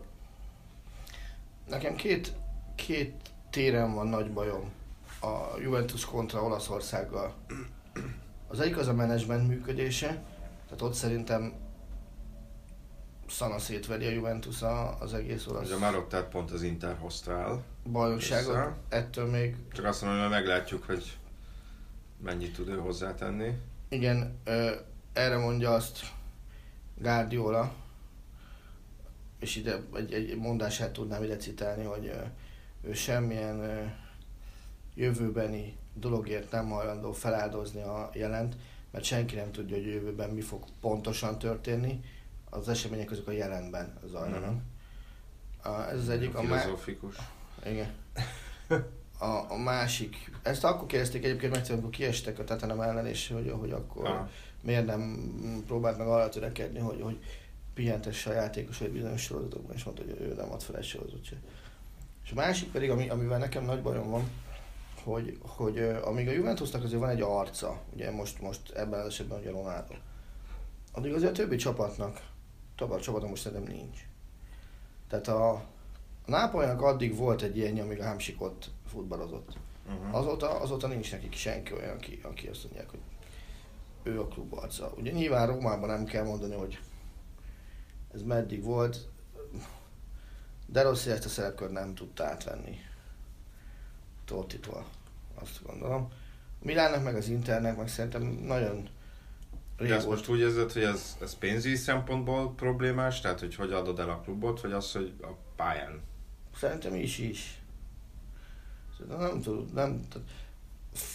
[1.68, 2.32] Nekem két,
[2.74, 3.14] két
[3.50, 4.70] téren van nagy bajom
[5.20, 7.34] a Juventus kontra Olaszországgal.
[8.48, 10.22] Az egyik az a menedzsment működése,
[10.64, 11.52] tehát ott szerintem
[13.30, 14.62] szana szétveri a Juventus
[14.98, 15.66] az egész olasz.
[15.66, 17.64] Ugye már ott pont az Inter hozta el.
[17.90, 18.76] Bajnokságot, össze.
[18.88, 19.56] ettől még...
[19.72, 21.18] Csak azt mondom, hogy meglátjuk, hogy
[22.22, 23.54] mennyit tud ő hozzátenni.
[23.88, 24.38] Igen,
[25.12, 26.00] erre mondja azt
[26.98, 27.72] Guardiola,
[29.38, 32.12] és ide egy, egy mondását tudnám ide citálni, hogy
[32.82, 33.90] ő semmilyen
[34.94, 38.56] jövőbeni dologért nem hajlandó feláldozni a jelent,
[38.90, 42.00] mert senki nem tudja, hogy jövőben mi fog pontosan történni,
[42.50, 44.50] az események azok a jelenben zajlanak.
[44.50, 45.80] Mm-hmm.
[45.90, 46.34] Ez az egyik.
[46.34, 47.16] A Filozófikus.
[47.16, 47.70] Má...
[47.70, 47.94] Igen.
[49.18, 53.54] A, a másik, ezt akkor kérdezték egyébként meg, amikor kiestek a Tatanem ellen, és hogy,
[53.60, 54.28] hogy akkor ah.
[54.62, 55.32] miért nem
[55.66, 57.18] próbált meg arra törekedni, hogy, hogy
[57.74, 61.24] pihentesse a játékos egy bizonyos sorozatokban, és mondta, hogy ő nem ad fel egy sorozatot
[61.24, 61.36] se.
[62.24, 64.30] És a másik pedig, ami, amivel nekem nagy bajom van,
[65.04, 69.38] hogy, hogy amíg a Juventusnak azért van egy arca, ugye most, most ebben az esetben
[69.38, 69.94] ugye Ronaldo,
[70.92, 72.20] addig azért a többi csapatnak,
[72.80, 73.98] a csapatnak most szerintem nincs.
[75.08, 75.64] Tehát a, a
[76.26, 79.56] Nápolynak addig volt egy ilyen, amíg a Hamsik ott futballozott.
[79.86, 80.14] Uh-huh.
[80.14, 83.00] Azóta, azóta nincs nekik senki olyan, aki, aki azt mondják, hogy
[84.02, 84.92] ő a klub arca.
[84.96, 86.78] Ugye nyilván Rómában nem kell mondani, hogy
[88.14, 89.08] ez meddig volt,
[90.66, 92.78] de Rossi ezt a szerepkört nem tudta átvenni
[94.24, 94.84] Tottitól,
[95.34, 96.08] azt gondolom.
[96.62, 98.88] Milánnak meg az Internek meg szerintem nagyon
[99.88, 103.20] de ezt most úgy érzed, hogy ez, ez pénzügyi szempontból problémás?
[103.20, 106.00] Tehát, hogy hogy adod el a klubot, vagy az, hogy a pályán?
[106.56, 107.62] Szerintem is is.
[108.98, 110.28] Szerintem nem tudom, nem, tehát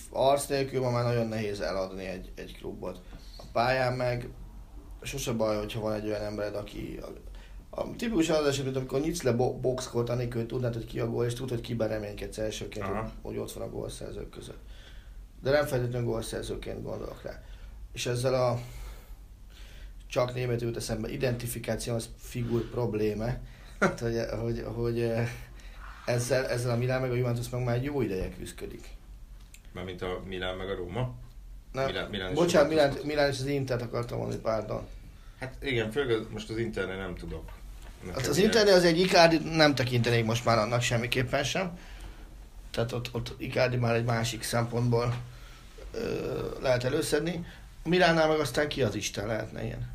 [0.10, 3.02] arc nélkül ma már nagyon nehéz eladni egy, egy klubot.
[3.38, 4.30] A pályán meg
[5.02, 7.08] sose baj, hogyha van egy olyan embered, aki a,
[7.82, 11.10] a tipikus az eset, amikor nyitsz le bo- boxkort, anélkül, hogy tudnád, hogy ki a
[11.10, 14.60] gól, és tudod, hogy kiben reménykedsz elsőként, hogy, hogy ott van a gólszerzők között.
[15.42, 17.44] De nem feltétlenül gólszerzőként gondolok rá.
[17.96, 18.60] És ezzel a
[20.08, 23.26] csak németül jut eszembe, identifikációs figur probléma,
[23.80, 25.30] hát, hogy, hogy, hogy, eh,
[26.06, 28.88] ezzel, ezzel a Milán meg a Juventus meg már jó ideje küzdik.
[29.72, 31.14] Mármint a Milán meg a Róma?
[31.72, 34.88] Nem, Milán, Milán bocsánat, Milán, Milán és az Intert akartam mondani, pardon.
[35.40, 37.52] Hát igen, főleg most az Internet nem tudok.
[38.14, 41.80] Hát az Internet az egy Icardi, nem tekintenék most már annak semmiképpen sem.
[42.72, 45.16] Tehát ott, ott Icardi már egy másik szempontból
[45.92, 47.46] ö, lehet előszedni.
[47.90, 49.94] Milánnál meg aztán ki az Isten lehetne ilyen.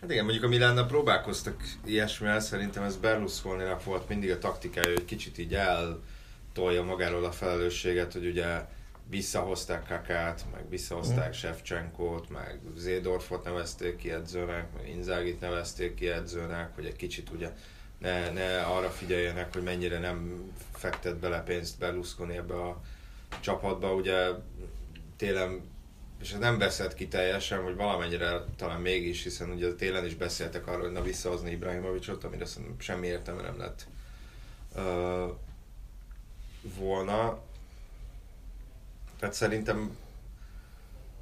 [0.00, 5.04] Hát igen, mondjuk a Milánnal próbálkoztak ilyesmivel, szerintem ez berlusconi volt mindig a taktikája, hogy
[5.04, 8.64] kicsit így eltolja magáról a felelősséget, hogy ugye
[9.08, 11.32] visszahozták Kakát, meg visszahozták mm.
[11.32, 17.50] Shevchenkót, meg Zédorfot nevezték ki edzőnek, meg Inzágit nevezték ki edzőnek, hogy egy kicsit ugye
[17.98, 22.80] ne, ne arra figyeljenek, hogy mennyire nem fektet bele pénzt Berlusconi ebbe a
[23.40, 23.94] csapatba.
[23.94, 24.28] Ugye
[25.16, 25.72] télen
[26.20, 30.66] és ez nem beszélt ki teljesen, hogy valamennyire talán mégis, hiszen ugye télen is beszéltek
[30.66, 33.86] arról, hogy na visszahozni Ibrahimovicsot, amire szerintem semmi értelme nem lett
[34.76, 35.30] uh,
[36.78, 37.38] volna.
[39.18, 39.96] Tehát szerintem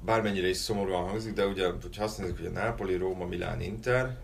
[0.01, 4.17] bármennyire is szomorúan hangzik, de ugye, hogyha azt nézzük, hogy a Napoli, Róma, Milán, Inter,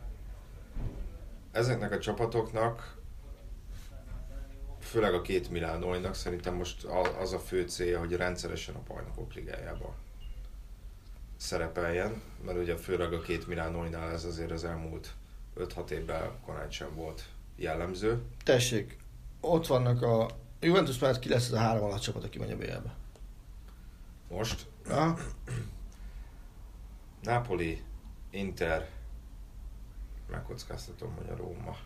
[1.51, 2.97] ezeknek a csapatoknak,
[4.81, 6.83] főleg a két Milánóinak szerintem most
[7.19, 9.95] az a fő célja, hogy rendszeresen a bajnokok ligájába
[11.39, 15.13] szerepeljen, mert ugye főleg a két Milánóinál ez azért az elmúlt
[15.57, 17.25] 5-6 évben korán sem volt
[17.55, 18.21] jellemző.
[18.43, 18.97] Tessék,
[19.39, 22.57] ott vannak a Juventus mellett ki lesz az a három alatt csapat, aki megy a
[22.57, 22.95] BL-be?
[24.29, 24.65] Most?
[24.89, 25.19] Aha.
[27.21, 27.83] Napoli,
[28.29, 28.89] Inter,
[30.29, 31.77] megkockáztatom, hogy a Róma.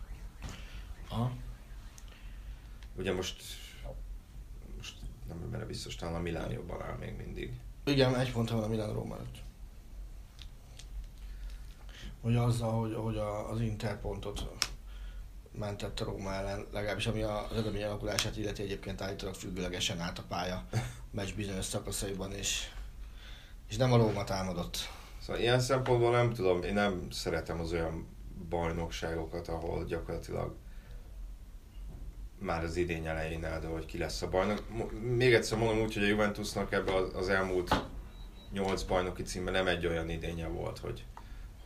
[1.08, 1.32] Aha.
[2.96, 3.42] Ugye most,
[4.76, 4.96] most
[5.28, 7.60] nem mert biztos, talán a Milán jobban áll még mindig.
[7.84, 9.43] Igen, egy pont van a Milán Róma előtt.
[12.24, 14.46] Hogy azzal, hogy, hogy a, az Inter pontot
[15.52, 20.24] mentett a Róma ellen, legalábbis ami az eredmény alakulását illeti egyébként állítólag függőlegesen állt a
[20.28, 20.64] pálya
[21.10, 22.68] meccs bizonyos szakaszaiban, és,
[23.68, 24.76] és nem a Róma támadott.
[25.20, 28.08] Szóval ilyen szempontból nem tudom, én nem szeretem az olyan
[28.48, 30.56] bajnokságokat, ahol gyakorlatilag
[32.38, 34.62] már az idény elején eldől, hogy ki lesz a bajnok.
[35.00, 37.84] Még egyszer mondom úgy, hogy a Juventusnak ebbe az elmúlt
[38.52, 41.04] nyolc bajnoki címben nem egy olyan idénye volt, hogy,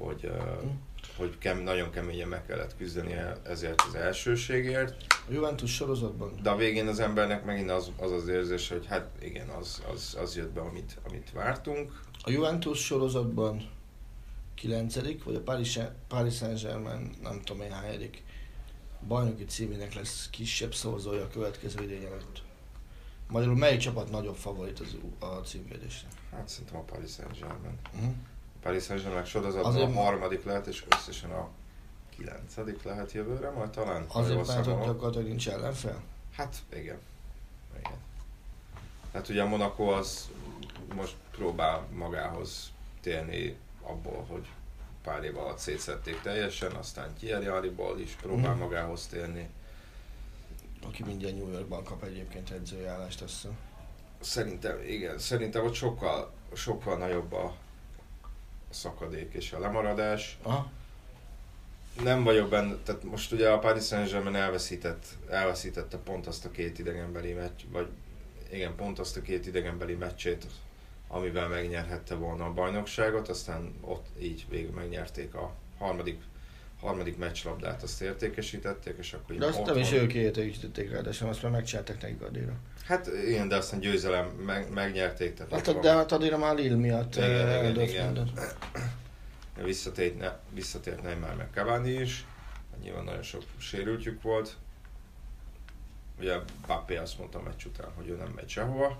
[0.04, 0.30] hogy,
[0.64, 0.68] mm.
[1.16, 4.96] hogy kem, nagyon keményen meg kellett küzdeni ezért az elsőségért.
[5.28, 6.32] A Juventus sorozatban?
[6.42, 10.16] De a végén az embernek megint az az, az érzés, hogy hát igen, az, az,
[10.20, 12.02] az jött be, amit, amit vártunk.
[12.22, 13.70] A Juventus sorozatban
[14.54, 18.22] kilencedik, vagy a Paris, Paris Saint-Germain nem tudom én hányadik
[19.06, 22.42] bajnoki címének lesz kisebb szorzója a következő idény előtt.
[23.28, 26.08] Magyarul melyik csapat nagyobb favorit az, a címvédésre?
[26.30, 27.78] Hát szerintem a Paris Saint-Germain.
[27.94, 28.14] Uh-huh.
[28.68, 31.48] Paris Saint-Germain sorozatban Azért a harmadik lehet, és összesen a
[32.16, 34.04] kilencedik lehet jövőre, majd talán.
[34.08, 36.02] Azért, mert ott gyakorlatilag nincs ellenfel?
[36.32, 36.98] Hát igen.
[37.78, 37.96] igen.
[39.12, 40.28] Hát ugye a Monaco az
[40.94, 44.46] most próbál magához térni abból, hogy
[45.02, 48.58] pár év alatt szétszették teljesen, aztán Thierry is próbál mm.
[48.58, 49.48] magához térni.
[50.86, 53.46] Aki mindjárt New Yorkban kap egyébként edzőjállást, azt
[54.20, 57.54] Szerintem, igen, szerintem ott sokkal, sokkal nagyobb a
[58.70, 60.38] szakadék és a lemaradás.
[60.42, 60.70] Aha.
[62.02, 66.78] Nem vagyok benne, tehát most ugye a Paris Saint-Germain elveszített, elveszítette pont azt a két
[66.78, 67.88] idegenbeli meccs, vagy
[68.52, 70.46] igen, pont azt a két idegenbeli meccsét,
[71.08, 76.20] amivel megnyerhette volna a bajnokságot, aztán ott így végül megnyerték a harmadik,
[76.80, 81.28] harmadik meccslabdát, azt értékesítették, és akkor De azt nem is ők értékesítették rá, de sem
[81.28, 82.56] azt már megcsináltak nekik Adira.
[82.88, 85.34] Hát igen, de aztán győzelem meg, megnyerték.
[85.34, 88.30] Tehát hát, de hát Adira már Lille miatt igen, igen, igen.
[89.64, 92.26] Visszatért, ne, visszatért Neymar meg Cavani is,
[92.82, 94.56] nyilván nagyon sok sérültjük volt.
[96.18, 98.98] Ugye Bappé azt mondta a meccs után, hogy ő nem megy sehova,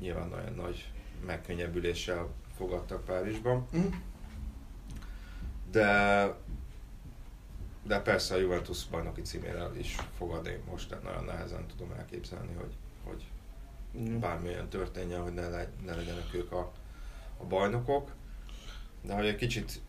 [0.00, 0.90] nyilván nagyon nagy
[1.26, 3.68] megkönnyebbüléssel fogadtak Párizsban.
[3.76, 3.86] Mm.
[5.70, 6.22] De
[7.90, 12.72] de persze a Juventus bajnoki címére is fogadni most, nagyon nehezen tudom elképzelni, hogy,
[13.04, 13.24] hogy
[13.98, 14.18] mm.
[14.18, 16.72] bármilyen történjen, hogy ne, le, ne legyenek ők a,
[17.36, 18.10] a bajnokok.
[19.02, 19.80] De hogy egy kicsit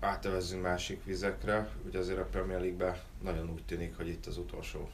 [0.00, 4.90] átevezzünk másik vizekre, ugye azért a Premier League-ben nagyon úgy tűnik, hogy itt az utolsó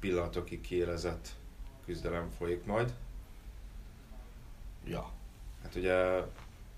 [0.00, 1.28] pillanatokig kiélezett
[1.84, 2.94] küzdelem folyik majd.
[4.84, 5.10] Ja.
[5.62, 6.22] Hát ugye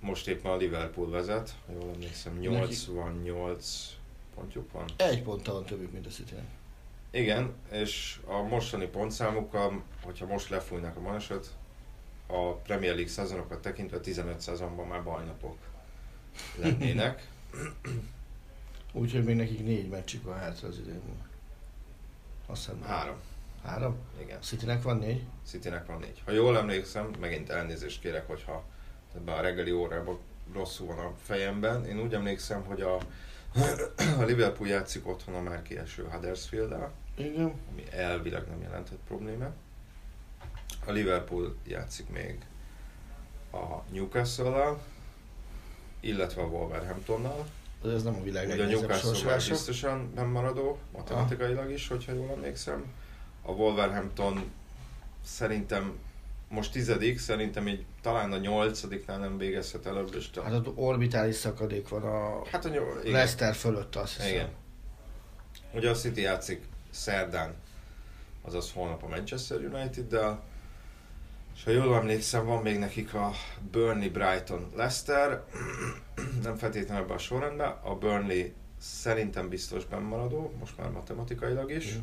[0.01, 3.98] most éppen a Liverpool vezet, jól emlékszem, 88
[4.39, 4.85] pontjuk van.
[4.97, 6.47] Egy ponttal van többük, mint a city -nek.
[7.11, 11.57] Igen, és a mostani pontszámukkal, hogyha most lefújnak a manasot,
[12.27, 15.57] a Premier League szezonokat tekintve 15 szezonban már bajnapok
[16.57, 17.29] lennének.
[18.93, 21.01] Úgyhogy még nekik négy meccsük van hátra az idén.
[22.47, 22.83] Azt hiszem.
[22.83, 23.17] Három.
[23.65, 23.97] Három?
[24.21, 24.41] Igen.
[24.41, 25.25] Citynek van négy?
[25.45, 26.23] Citynek van négy.
[26.25, 28.65] Ha jól emlékszem, megint elnézést kérek, hogyha
[29.17, 30.19] ebben a reggeli órában
[30.53, 31.85] rosszul van a fejemben.
[31.85, 32.99] Én úgy emlékszem, hogy a,
[34.19, 36.75] a Liverpool játszik otthon a már kieső huddersfield
[37.15, 37.53] Igen.
[37.71, 39.57] ami elvileg nem jelenthet problémát.
[40.87, 42.39] A Liverpool játszik még
[43.53, 44.81] a Newcastle-al,
[46.01, 47.47] illetve a Wolverhamptonnal.
[47.83, 52.31] De ez nem a világ Ugye a Newcastle biztosan nem maradó, matematikailag is, hogyha jól
[52.31, 52.93] emlékszem
[53.43, 54.51] a Wolverhampton
[55.25, 55.99] szerintem
[56.49, 60.15] most tizedik, szerintem így talán a nyolcadiknál nem végezhet előbb.
[60.15, 63.01] És hát ott orbitális szakadék van a, hát a nyol...
[63.05, 64.31] Leicester fölött, azt hiszem.
[64.31, 64.49] Igen.
[65.75, 67.55] Ugye a City játszik szerdán,
[68.43, 70.43] azaz holnap a Manchester United-del,
[71.55, 73.33] És ha jól emlékszem, van még nekik a
[73.71, 75.45] Burnley, Brighton, Leicester,
[76.43, 81.99] nem feltétlenül ebben a sorrendben, a Burnley szerintem biztos bennmaradó, most már matematikailag is.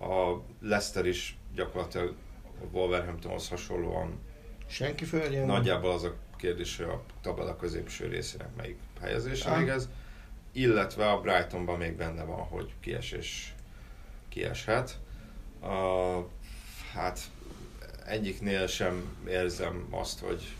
[0.00, 2.14] A Leicester is gyakorlatilag
[2.70, 4.20] Wolverhamptonhoz hasonlóan
[4.66, 5.46] Senki földjén?
[5.46, 9.88] nagyjából az a kérdés, hogy a tabella középső részének melyik helyezése végez.
[10.52, 13.54] Illetve a Brightonban még benne van, hogy kiesés
[14.28, 14.98] kieshet.
[15.60, 16.18] A,
[16.92, 17.20] hát
[18.06, 20.56] egyiknél sem érzem azt, hogy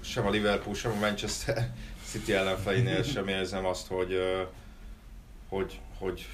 [0.00, 1.72] sem a Liverpool, sem a Manchester
[2.10, 4.18] City ellenfelénél sem érzem azt, hogy,
[5.48, 6.26] hogy, hogy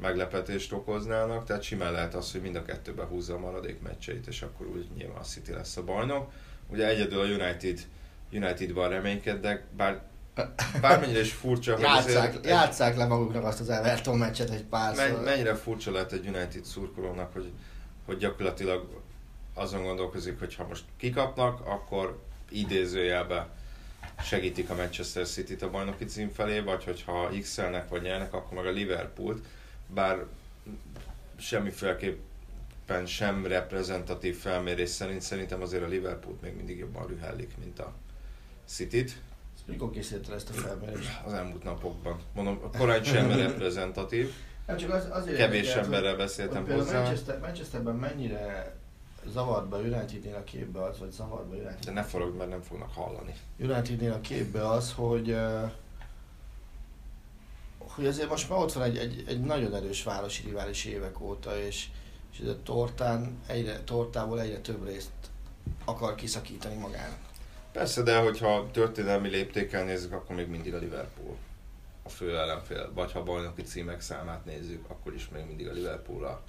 [0.00, 4.42] meglepetést okoznának, tehát simán lehet az, hogy mind a kettőben húzza a maradék meccseit, és
[4.42, 6.32] akkor úgy nyilván a City lesz a bajnok.
[6.68, 7.80] Ugye egyedül a United,
[8.32, 10.02] Unitedban reménykednek, bár
[10.80, 15.10] bármennyire is furcsa, hogy Játsszák, azért- játsszák le maguknak azt az Everton meccset egy párszor.
[15.10, 17.50] Men, mennyire furcsa lehet egy United szurkolónak, hogy,
[18.06, 19.02] hogy gyakorlatilag
[19.54, 23.48] azon gondolkozik, hogy ha most kikapnak, akkor idézőjelbe
[24.22, 28.66] segítik a Manchester City-t a bajnoki cím felé, vagy hogyha x-elnek vagy nyernek, akkor meg
[28.66, 29.44] a Liverpoolt,
[29.86, 30.24] bár
[31.36, 37.92] semmiféleképpen sem reprezentatív felmérés szerint szerintem azért a Liverpoolt még mindig jobban rühellik, mint a
[38.64, 39.16] City-t
[39.66, 41.20] Mikor készítetted ezt a felmérést?
[41.24, 42.20] az elmúlt napokban.
[42.34, 44.32] Mondom, korán sem reprezentatív,
[44.66, 46.98] Nem csak az, azért kevés emberrel beszéltem hozzá.
[46.98, 48.74] Manchester, Manchesterben mennyire
[49.32, 52.62] zavart be Unitednél a képbe az, vagy zavart be De United, ne forogd, mert nem
[52.62, 53.34] fognak hallani.
[53.58, 55.70] Unitednél a képbe az, hogy eh,
[57.96, 61.58] hogy azért most már ott van egy, egy, egy nagyon erős városi rivális évek óta,
[61.58, 61.86] és,
[62.32, 65.10] és ez a tortán egyre, tortából egyre több részt
[65.84, 67.18] akar kiszakítani magának.
[67.72, 71.36] Persze, de hogyha történelmi léptékkel nézzük, akkor még mindig a Liverpool
[72.02, 72.90] a fő ellenfél.
[72.94, 76.42] Vagy ha bajnoki címek számát nézzük, akkor is még mindig a Liverpool a,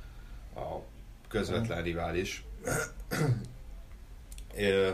[0.60, 0.82] a
[1.28, 2.44] közvetlen rivális.
[4.56, 4.90] É,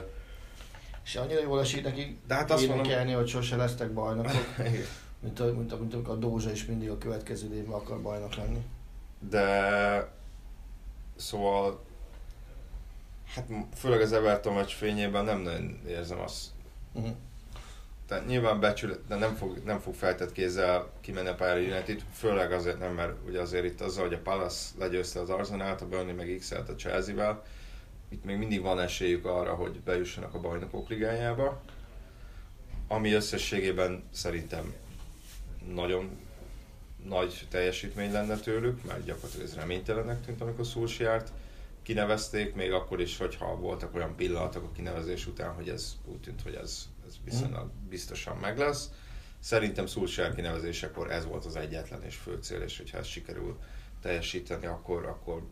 [1.04, 4.56] És annyira jól esik nekik De hát azt mondom- énekelni, hogy sose lesztek bajnokok.
[5.24, 8.36] mint, a, mint, a, mint amikor a Dózsa is mindig a következő évben akar bajnok
[8.36, 8.66] lenni.
[9.30, 10.12] De
[11.16, 11.84] szóval
[13.34, 16.52] hát főleg az Everton meccs fényében nem nagyon érzem azt,
[16.94, 17.16] Uh-huh.
[18.08, 22.52] Tehát nyilván becsület, de nem fog, nem fog feltett kézzel kimenni a pályára United, főleg
[22.52, 26.16] azért nem, mert ugye azért itt azzal, hogy a Palace legyőzte az Arsenal-t, a Burnley
[26.16, 27.44] meg x a Chelsea-vel,
[28.10, 31.62] itt még mindig van esélyük arra, hogy bejussanak a bajnokok ligájába,
[32.88, 34.74] ami összességében szerintem
[35.68, 36.18] nagyon
[37.06, 41.32] nagy teljesítmény lenne tőlük, mert gyakorlatilag ez reménytelennek tűnt, amikor Szulsiárt
[41.84, 46.42] kinevezték, még akkor is, hogyha voltak olyan pillanatok a kinevezés után, hogy ez úgy tűnt,
[46.42, 48.90] hogy ez, ez viszonylag biztosan meg lesz.
[49.40, 53.60] Szerintem Szulsár kinevezésekor ez volt az egyetlen és fő cél, és hogyha ezt sikerül
[54.02, 55.44] teljesíteni, akkor, akkor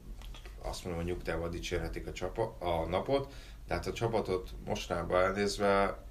[0.61, 3.33] azt mondom, hogy nyugtával dicsérhetik a, csapa, a napot.
[3.67, 6.03] Tehát a csapatot mostanában elnézve,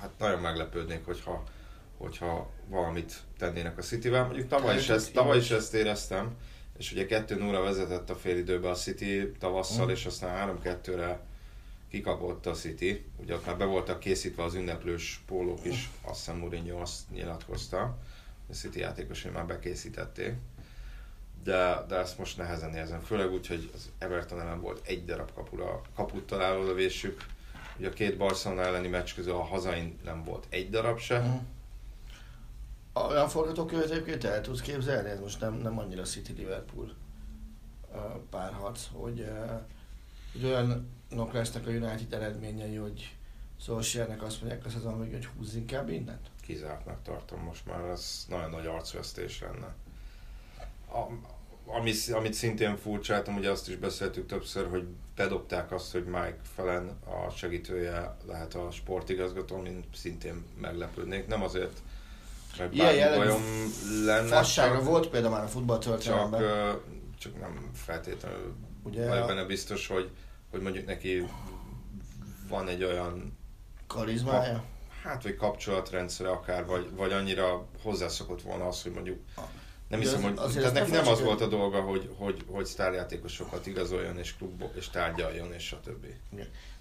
[0.00, 1.42] hát nagyon meglepődnék, hogyha,
[2.02, 4.24] hogyha valamit tennének a Cityvel.
[4.24, 6.36] Mondjuk tavaly is, ezt, tavaly is ezt éreztem,
[6.78, 9.88] és ugye 2 0 vezetett a fél időbe a City tavasszal, Mm.
[9.88, 11.20] és aztán 3-2-re
[11.90, 13.04] kikapott a City.
[13.16, 17.98] Ugye ott már be voltak készítve az ünneplős pólók is, azt hiszem Mourinho azt nyilatkozta,
[18.50, 20.34] a City játékosai már bekészítették.
[21.44, 25.32] De, de ezt most nehezen érzem, főleg úgy, hogy az Everton ellen volt egy darab
[25.32, 27.26] kapura, kaput találó lövésük.
[27.78, 31.18] Ugye a két Barcelona elleni meccs közül a hazain nem volt egy darab se.
[31.18, 31.40] Uh-huh.
[32.92, 36.94] Olyan forgatókönyvet egyébként el tudsz képzelni, ez most nem, nem annyira City-Liverpool
[37.94, 37.98] ö,
[38.30, 39.30] párharc, hogy,
[40.32, 43.16] hogy olyanok lesznek a United eredményei, hogy
[43.60, 46.20] Solskjaernek azt mondják a szezon végén, hogy húzz inkább innen.
[46.40, 49.74] kizártnak tartom most már, ez nagyon nagy arcvesztés lenne.
[50.88, 51.12] A,
[51.66, 54.86] ami, amit szintén furcsáltam, ugye azt is beszéltük többször, hogy
[55.16, 61.26] bedobták azt, hogy Mike Felen a segítője lehet a sportigazgató, mint szintén meglepődnék.
[61.26, 61.82] Nem azért,
[62.58, 63.30] mert Ilyen jellegű
[64.04, 66.42] lenne, Fassága csak, volt például már a csak, futballtörténelemben.
[66.42, 66.72] ö,
[67.18, 70.10] csak nem feltétlenül Ugye vagyok a benne biztos, hogy,
[70.50, 71.26] hogy mondjuk neki
[72.48, 73.38] van egy olyan
[73.86, 74.64] karizmája.
[75.02, 79.18] Hát, vagy kapcsolatrendszere akár, vagy, vagy annyira hozzászokott volna az, hogy mondjuk
[79.88, 82.44] nem hiszem, az- hogy azért tehát neki ne nem az volt a dolga, hogy, hogy,
[82.46, 86.06] hogy sztárjátékosokat igazoljon, és klubbo, és tárgyaljon, és stb.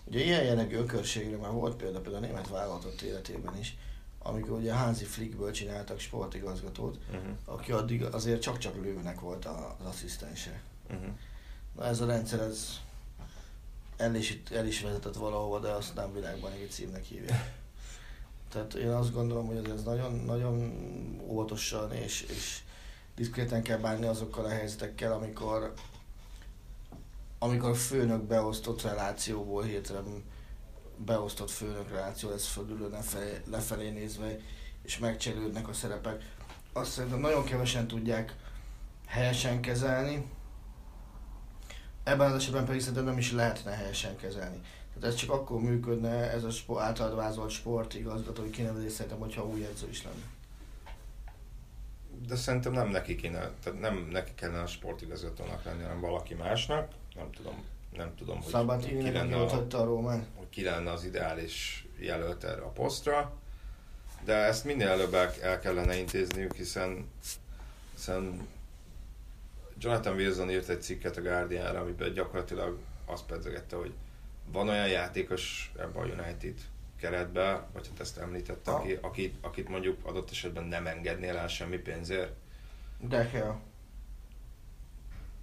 [0.06, 3.78] Ugye ilyen jellegű ökörségre már volt példa például a német válogatott életében is,
[4.24, 7.32] amikor ugye Hansi Flickből csináltak sportigazgatót, Uh-huh.
[7.46, 10.62] aki addig azért csak-csak lőnek volt az asszisztense.
[10.90, 11.14] Uh-huh.
[11.76, 12.80] Na ez a rendszer, ez
[13.98, 17.60] el is, el is vezetett valahova, de azt nem világban egy címnek hívják.
[18.50, 20.74] Tehát én azt gondolom, hogy ez nagyon, nagyon
[21.28, 22.62] óvatosan és, és
[23.16, 25.74] diszkréten kell bánni azokkal a helyzetekkel, amikor
[27.44, 30.24] amikor a főnök beosztott relációból hirtelen
[30.98, 34.38] beosztott főnök reláció lesz fölülő lefelé, lefelé nézve,
[34.84, 36.34] és megcserélődnek a szerepek.
[36.74, 38.36] Azt szerintem nagyon kevesen tudják
[39.06, 40.26] helyesen kezelni.
[42.04, 44.62] Ebben az esetben pedig szerintem nem is lehetne helyesen kezelni.
[44.94, 49.64] Tehát ez csak akkor működne, ez a sport, általad vázolt sportigazgatói kinevezés szerintem, hogyha új
[49.64, 50.24] edző is lenne.
[52.28, 56.92] De szerintem nem neki kéne, tehát nem neki kellene a sportigazgatónak lenni, hanem valaki másnak.
[57.16, 57.64] Nem tudom,
[57.96, 60.26] nem tudom, hogy Szabatini ki lenne, a, a Rómán.
[60.52, 63.34] Ki lenne az ideális jelölt erre a posztra.
[64.24, 67.10] De ezt minél előbb el, el kellene intézniük, hiszen,
[67.94, 68.48] hiszen
[69.78, 73.94] Jonathan Wilson írt egy cikket a Guardianra, amiben gyakorlatilag azt pedzegette, hogy
[74.52, 76.56] van olyan játékos ebben a United
[76.96, 81.78] keretbe, vagy hát ezt említette, aki, akit, akit mondjuk adott esetben nem engednél el semmi
[81.78, 82.34] pénzért.
[83.00, 83.60] De kell.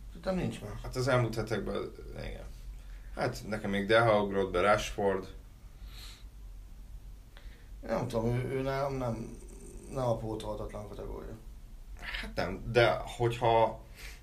[0.08, 0.72] Szerintem nincs már.
[0.82, 2.47] Hát az elmúlt hetekben, igen.
[3.18, 5.26] Hát nekem még Deha ugrott be, Rashford.
[7.86, 9.38] Nem tudom, ő, ő nálam nem,
[9.90, 11.36] nem a pótolhatatlan kategória.
[12.00, 13.80] Hát nem, de hogyha,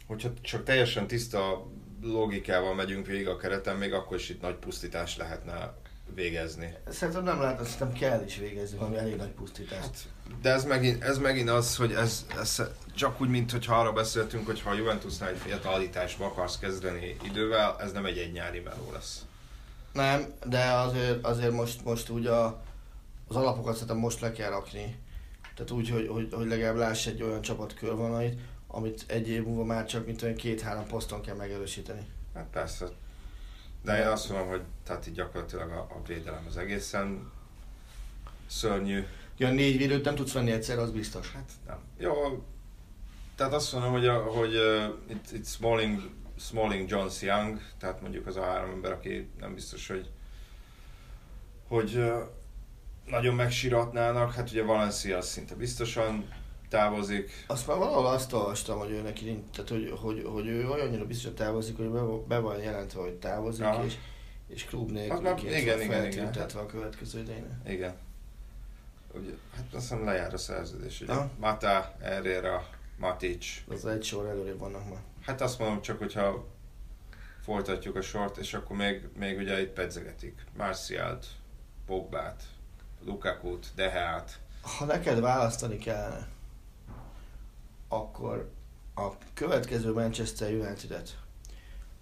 [0.08, 1.66] hogyha csak teljesen tiszta
[2.02, 5.78] logikával megyünk végig a kereten, még akkor is itt nagy pusztítás lehetne
[6.14, 6.74] végezni.
[6.90, 9.82] Szerintem nem lehet, szerintem kell is végezni valami elég nagy pusztítást.
[9.82, 10.08] Hát,
[10.42, 12.62] de ez megint, ez megint az, hogy ez, ez
[12.96, 17.76] csak úgy, mint hogyha arra beszéltünk, hogy ha a Juventusnál egy fiatalításba akarsz kezdeni idővel,
[17.80, 19.26] ez nem egy egy nyári meló lesz.
[19.94, 22.46] Nem, de azért, azért most, most úgy a,
[23.28, 24.96] az alapokat szerintem most le kell rakni.
[25.56, 29.64] Tehát úgy, hogy, hogy, hogy legalább láss egy olyan csapat körvonait, amit egy év múlva
[29.64, 32.08] már csak mint olyan két-három poszton kell megerősíteni.
[32.34, 32.86] Hát persze.
[33.86, 37.32] De én azt mondom, hogy tehát így gyakorlatilag a, a védelem az egészen
[38.48, 39.04] szörnyű.
[39.38, 41.32] Ja, négy védőt nem tudsz venni egyszer, az biztos.
[41.32, 41.78] Hát nem.
[41.98, 42.44] Jó,
[43.36, 46.10] tehát azt mondom, hogy, a, hogy uh, itt, itt Smalling,
[46.40, 50.10] Smalling, Jones, Young, tehát mondjuk az a három ember, aki nem biztos, hogy
[51.68, 52.18] hogy uh,
[53.06, 56.30] nagyon megsiratnának, hát ugye Valencia az szinte biztosan
[56.76, 57.44] távozik.
[57.48, 61.06] Azt már valahol azt olvastam, hogy ő neki nincs, tehát hogy, hogy, hogy ő olyannyira
[61.06, 63.86] biztos távozik, hogy be, be van jelentve, hogy távozik, Aha.
[63.86, 63.96] és,
[64.48, 66.02] és klub nélkül már- igen, igen, igen.
[66.02, 67.62] feltüntetve a következő idején.
[67.68, 67.96] Igen.
[69.14, 71.12] Ugye, hát azt hiszem lejár a szerződés, ugye?
[71.12, 71.30] Aha.
[71.40, 72.68] Mata, Herrera,
[72.98, 73.46] Matic.
[73.68, 75.00] Az egy sor előrébb vannak már.
[75.22, 76.46] Hát azt mondom csak, hogyha
[77.42, 80.46] folytatjuk a sort, és akkor még, még ugye itt pedzegetik.
[80.58, 81.26] Marcialt,
[81.86, 82.44] Pogbát,
[83.06, 84.40] Lukakut, Deheát.
[84.78, 86.28] Ha neked választani kellene,
[87.96, 88.52] akkor
[88.96, 91.20] a következő Manchester United-et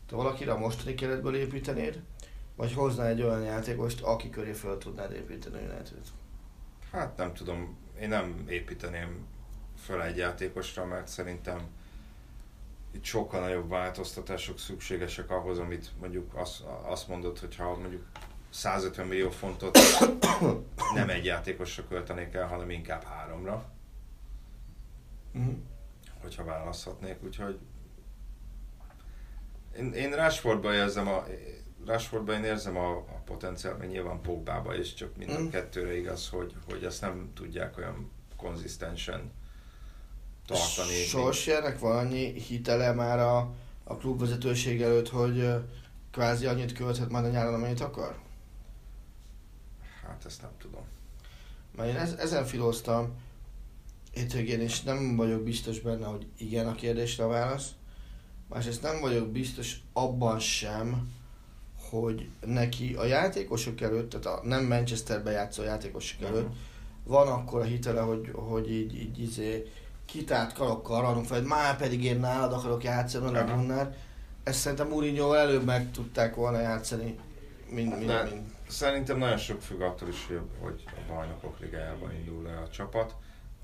[0.07, 2.01] te valakire a mostani keretből építenéd,
[2.55, 6.07] vagy hoznál egy olyan játékost, aki köré föl tudnád építeni a United-et?
[6.91, 9.25] Hát nem tudom, én nem építeném
[9.77, 11.59] föl egy játékosra, mert szerintem
[12.91, 18.05] itt sokkal nagyobb változtatások szükségesek ahhoz, amit mondjuk azt, azt mondod, hogy ha mondjuk
[18.49, 19.77] 150 millió fontot
[20.95, 23.73] nem egy játékosra költenék el, hanem inkább háromra,
[25.35, 25.53] Uh-huh.
[26.23, 27.59] Hogyha választhatnék, úgyhogy
[29.77, 31.23] én, én Rashfordban érzem a
[31.85, 35.47] Rashfordban én érzem a, a potenciált, mert nyilván Pogbába is csak mind a Mm.
[35.47, 39.31] kettőre igaz, hogy, hogy ezt nem tudják olyan konzisztensen
[40.45, 40.93] tartani.
[40.93, 43.53] Solskjaernek van annyi hitele már a,
[43.83, 45.49] a klubvezetőség előtt, hogy
[46.11, 48.19] kvázi annyit költhet majd a nyáron, amennyit akar?
[50.07, 50.83] Hát ezt nem tudom.
[51.75, 53.15] Mert én ez, ezen filóztam
[54.13, 57.69] hétvégén, és nem vagyok biztos benne, hogy igen a kérdésre a válasz.
[58.49, 61.11] Másrészt nem vagyok biztos abban sem,
[61.89, 66.55] hogy neki a játékosok előtt, tehát a nem Manchesterbe játszó játékosok előtt Mhm.
[67.03, 69.71] van akkor a hitele, hogy, hogy így, így izé,
[70.05, 73.55] kitárt karokkal ranunk fel, hogy már pedig én nálad akarok játszani, nem Aha.
[73.55, 73.93] Gunnar.
[74.43, 77.15] Ezt szerintem Mourinho előbb meg tudták volna játszani,
[77.69, 78.51] mint, mint, De mint.
[78.67, 83.15] Szerintem nagyon sok függ attól is, hogy, hogy a bajnokok ligájában indul le a csapat.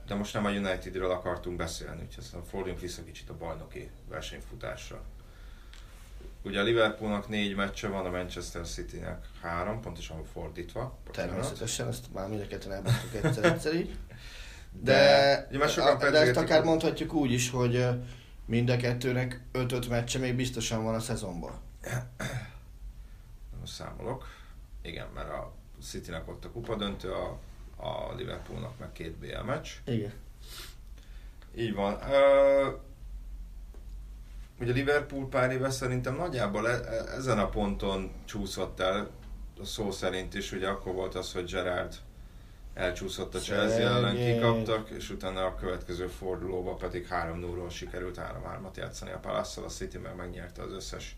[0.09, 5.01] De most nem a Unitedről akartunk beszélni, úgyhogy aztán forduljunk vissza kicsit a bajnoki versenyfutásra.
[6.41, 10.97] Ugye a Liverpoolnak négy meccse van, a Manchester Citynek három, pontosan fordítva.
[11.11, 13.97] Természetesen, ezt már mind a ketten elmondtuk egyszer, egyszer így.
[14.71, 17.87] De, De, ugye már sokan de ezt akár mondhatjuk úgy is, hogy
[18.45, 21.59] mind a kettőnek 5-5 meccse még biztosan van a szezonban.
[23.59, 24.27] Most számolok.
[24.81, 27.39] Igen, mert a Citynek ott a kupadöntő, a,
[27.79, 29.67] a Liverpoolnak meg két BL meccs.
[29.85, 30.13] Igen.
[31.55, 31.99] Így van.
[32.11, 32.69] Ö,
[34.59, 39.09] ugye Liverpool pár éve szerintem nagyjából e- e- ezen a ponton csúszott el,
[39.61, 41.95] a szó szerint is, ugye akkor volt az, hogy Gerard
[42.73, 48.75] elcsúszott a Chelsea ellen, kikaptak, és utána a következő fordulóba pedig 3 0 sikerült 3-3-at
[48.77, 51.15] játszani a palace a City meg megnyerte az összes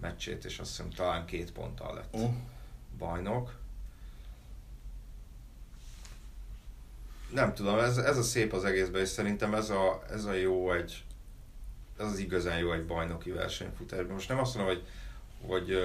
[0.00, 2.30] meccsét, és azt hiszem talán két ponttal lett Uh.
[2.98, 3.54] bajnok.
[7.32, 10.72] Nem tudom, ez, ez a szép az egészben, és szerintem ez a, ez a jó
[10.72, 11.04] egy,
[11.98, 14.12] ez az igazán jó egy bajnoki versenyfutásban.
[14.12, 14.86] Most nem azt mondom, hogy,
[15.46, 15.78] hogy,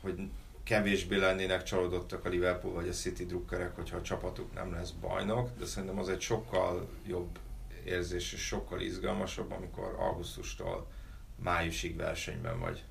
[0.00, 0.30] hogy
[0.64, 5.50] kevésbé lennének csalódottak a Liverpool vagy a City drukkerek, hogyha a csapatuk nem lesz bajnok,
[5.58, 7.38] de szerintem az egy sokkal jobb
[7.84, 10.86] érzés és sokkal izgalmasabb, amikor augusztustól
[11.36, 12.84] májusig versenyben vagy.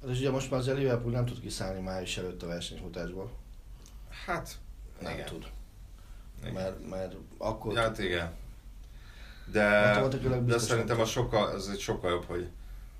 [0.00, 3.30] Hát és ugye most már az a Liverpool nem tud kiszállni május előtt a versenyfutásból.
[4.26, 4.54] Hát,
[5.00, 5.26] Nem igen.
[5.26, 5.46] tud.
[6.40, 6.52] igen.
[6.52, 7.76] Mert, mert akkor...
[7.76, 8.32] Hát igen.
[9.52, 10.08] De,
[10.44, 12.48] de szerintem az sokkal, az egy sokkal jobb, hogy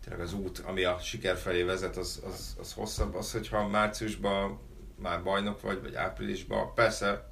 [0.05, 3.15] tényleg az út, ami a siker felé vezet, az, az, az hosszabb.
[3.15, 4.59] Az, hogyha márciusban
[4.95, 7.29] már bajnok vagy, vagy áprilisban, persze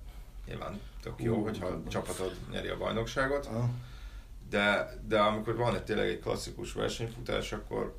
[0.46, 3.48] nyilván tök jó, Ú, hogyha a hát- csapatod nyeri a bajnokságot,
[4.50, 7.97] de, de amikor van egy tényleg egy klasszikus versenyfutás, akkor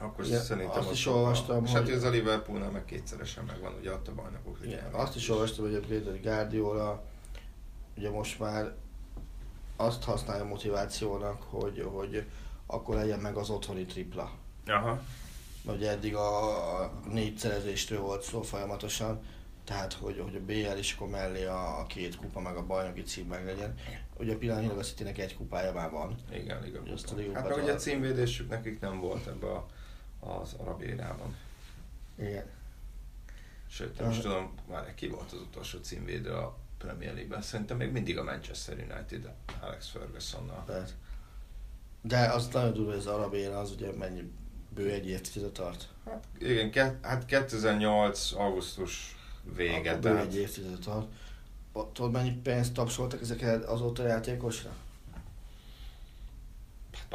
[0.00, 3.44] akkor Igen, szerintem azt az is olvastam, És hát hogy- ez a Liverpoolnál meg kétszeresen
[3.44, 7.02] megvan, ugye ott a bajnokok ligájában Azt is olvastam egyébként, hogy Guardiola
[7.96, 8.74] ugye most már
[9.76, 12.24] azt használja motivációnak, hogy, hogy
[12.66, 14.30] akkor legyen meg az otthoni tripla.
[14.66, 15.02] Aha.
[15.62, 19.20] Mert ugye eddig a, a négy szerezéstől volt szó folyamatosan,
[19.64, 23.02] tehát hogy, hogy a BL is akkor mellé a, a két kupa meg a bajnoki
[23.02, 23.74] cím meg legyen.
[24.18, 26.14] Ugye pillanatnyilag a Citynek egy kupája már van.
[26.32, 26.82] Igen, igen.
[26.94, 29.66] Azt a Hát meg ugye a címvédésük nekik nem volt ebbe a,
[30.20, 31.36] az arab érában.
[32.18, 32.44] Igen.
[33.68, 37.42] Sőt, nem is tudom, már ki volt az utolsó címvédő a Premier League-ben.
[37.42, 40.64] Szerintem még mindig a Manchester United, Alex Fergusonnal.
[40.66, 40.94] Tehát.
[42.02, 44.32] De az nagyon durva, hogy az arab éra az ugye mennyi
[44.74, 45.88] bő egy évtized tart.
[46.04, 48.32] Hát igen, ke, hát 2008.
[48.32, 49.16] augusztus
[49.56, 51.06] vége, Akkor bő egy évtized tart.
[51.92, 54.70] Tudod mennyi pénzt tapsoltak ezeket azóta játékosra?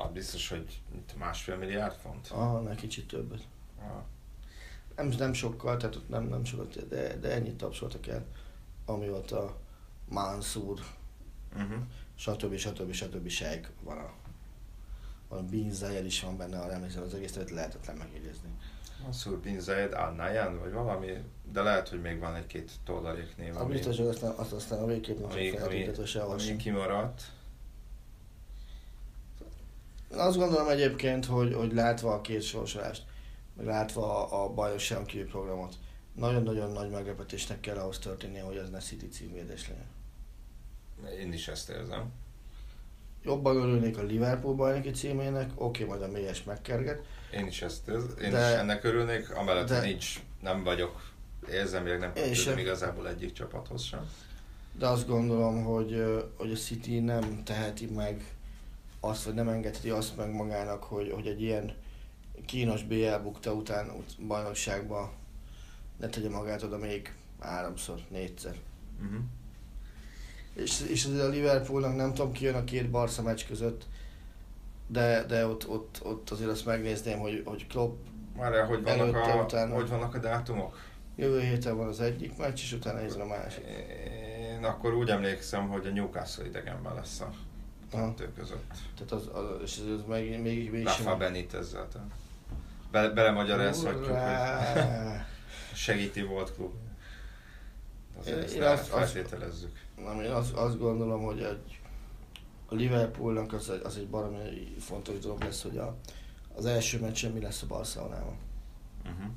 [0.04, 0.82] Hát biztos, hogy
[1.18, 2.28] másfél milliárd font.
[2.32, 3.42] Aha, ne kicsit többet.
[3.80, 4.04] Ah.
[4.96, 8.26] Nem, nem sokkal, tehát ott nem, nem sokat, de, de ennyit tapsoltak el,
[8.86, 9.58] amióta
[10.10, 10.80] Mansur,
[11.56, 11.78] Uh-huh.
[12.16, 12.56] stb.
[12.56, 12.92] stb.
[12.92, 13.28] stb.
[13.28, 14.14] sejk van a
[15.28, 18.50] van Bin Zayed is van benne, ha emlékszem, az egész tehát lehetetlen megjegyezni.
[19.04, 21.12] Mansur bin Zayed Al Nahyan, vagy valami,
[21.52, 24.80] de lehet, hogy még van egy-két tollarék név, A ami, biztos, hogy aztán, azt aztán
[24.80, 25.88] a végképp nem ami, ami,
[26.18, 27.22] ami kimaradt.
[30.12, 33.04] Én azt gondolom egyébként, hogy, hogy látva a két sorsolást,
[33.58, 35.76] meg látva a, a bajnokságon kívül programot,
[36.16, 41.20] nagyon-nagyon nagy meglepetésnek kell ahhoz történnie, hogy ez ne City címvédés legyen.
[41.20, 42.12] Én is ezt érzem.
[43.24, 47.04] Jobban örülnék a Liverpool bajnoki címének, oké, majd a mélyes megkerget,
[47.34, 48.18] Én is ezt érzem.
[48.24, 51.12] Én De- is ennek örülnék, amellett de- nincs, nem vagyok,
[51.52, 54.10] érzem, még nem kötődöm igazából egyik csapathoz sem.
[54.80, 56.04] de azt gondolom, hogy,
[56.38, 58.35] hogy a City nem teheti meg
[59.06, 61.74] azt, vagy nem engedheti azt meg magának, hogy, hogy egy ilyen
[62.46, 65.14] kínos BL bukta után ut- bajnokságba
[66.00, 68.56] ne tegye magát oda még háromszor, négyszer.
[69.04, 69.20] Uh-huh.
[70.54, 73.86] És, és azért a Liverpoolnak nem tudom ki jön a két Barca meccs között,
[74.88, 77.98] de, de ott, ott, ott azért azt megnézném, hogy, hogy Klopp
[78.38, 79.74] Már hogy vannak, Előtte, a, utána.
[79.74, 80.78] hogy vannak a dátumok?
[81.16, 83.64] jövő héten van az egyik meccs, és utána nézem a másik.
[84.40, 87.30] Én akkor úgy emlékszem, hogy a Newcastle idegenben lesz a
[87.96, 88.14] Aha.
[88.14, 88.74] kettő között.
[88.98, 91.88] Tehát az, az, és ez még, még, még Rafa Benitezzel.
[91.88, 92.08] tehát
[92.92, 94.16] Be, belemagyarázhatjuk, hogy
[95.74, 96.74] segíti volt klub.
[98.20, 99.80] Azért Én- ezt én azt- azt- feltételezzük.
[100.06, 101.80] Nem, én azt, azt gondolom, hogy egy,
[102.66, 105.96] a Liverpoolnak az, egy- az egy baromi fontos dolog lesz, hogy a,
[106.56, 108.36] az első meccsen mi lesz a Barcelonában.
[109.04, 109.32] Uh-huh.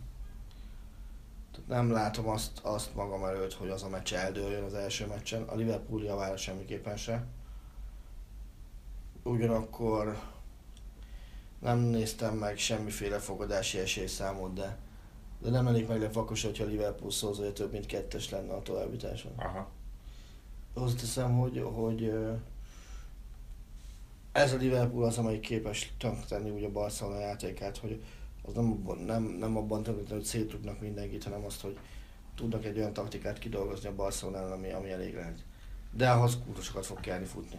[1.53, 5.43] Tehát nem látom azt, azt magam előtt, hogy az a meccs eldőljön az első meccsen.
[5.43, 7.25] A Liverpool javára semmiképpen se.
[9.29, 10.19] Ugyanakkor
[11.59, 14.79] nem néztem meg semmiféle fogadási esélyszámot, de,
[15.39, 19.33] de nem lennék meg vakos, hogyha a Liverpool szózója több mint kettes lenne a továbbításon.
[19.37, 19.69] Aha.
[20.75, 22.13] Hozzáteszem, hogy, hogy
[24.33, 28.03] ez a Liverpool az, amelyik képes tönkretenni úgy a Barcelona játékát, hogy
[28.43, 31.79] az nem abban, nem, nem abban tönkretenni, hogy szétrugnak mindenkit, hanem azt, hogy
[32.35, 35.45] tudnak egy olyan taktikát kidolgozni a Barcelonán, ami, ami elég lehet.
[35.91, 37.59] De ahhoz kurtosokat fog kellni futni.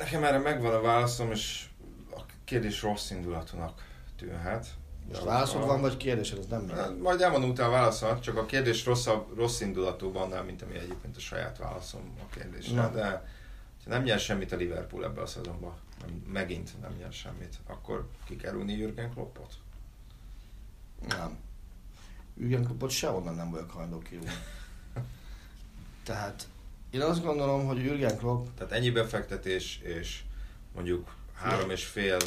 [0.00, 1.68] Nekem erre megvan a válaszom, és
[2.16, 3.84] a kérdés rossz indulatúnak
[4.16, 4.66] tűnhet.
[5.08, 7.02] Most válaszod a- van, vagy kérdésed, az nem Hát, minden.
[7.02, 11.16] Majd elmondom utána a válaszomat, csak a kérdés rosszabb, rossz indulatúbb annál, mint ami egyébként
[11.16, 12.74] a saját válaszom a kérdésre.
[12.74, 12.90] Na.
[12.90, 13.28] De
[13.84, 18.08] ha nem nyer semmit a Liverpool ebbe a szezonban, nem, megint nem nyer semmit, akkor
[18.24, 19.54] ki kell rúgni Jürgen Kloppot?
[21.08, 21.38] Nem.
[22.36, 24.30] Jürgen Kloppot sehonnan nem vagyok hajlandó kirúgni.
[26.04, 26.46] Tehát
[26.90, 30.22] én azt gondolom, hogy Jürgen Klopp Tehát ennyi befektetés, és
[30.74, 32.18] mondjuk három és fél